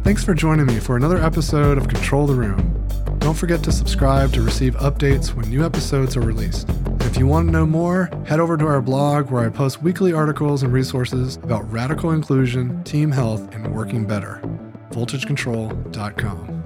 Thanks 0.03 0.23
for 0.23 0.33
joining 0.33 0.65
me 0.65 0.79
for 0.79 0.97
another 0.97 1.23
episode 1.23 1.77
of 1.77 1.87
Control 1.87 2.25
the 2.25 2.33
Room. 2.33 2.87
Don't 3.19 3.37
forget 3.37 3.61
to 3.65 3.71
subscribe 3.71 4.33
to 4.33 4.41
receive 4.41 4.75
updates 4.77 5.35
when 5.35 5.47
new 5.47 5.63
episodes 5.63 6.17
are 6.17 6.21
released. 6.21 6.67
if 7.01 7.17
you 7.17 7.27
want 7.27 7.47
to 7.47 7.51
know 7.51 7.67
more, 7.67 8.09
head 8.25 8.39
over 8.39 8.57
to 8.57 8.65
our 8.65 8.81
blog 8.81 9.29
where 9.29 9.45
I 9.45 9.49
post 9.49 9.83
weekly 9.83 10.11
articles 10.11 10.63
and 10.63 10.73
resources 10.73 11.35
about 11.37 11.71
radical 11.71 12.11
inclusion, 12.11 12.83
team 12.83 13.11
health, 13.11 13.53
and 13.53 13.75
working 13.75 14.07
better. 14.07 14.41
VoltageControl.com. 14.89 16.64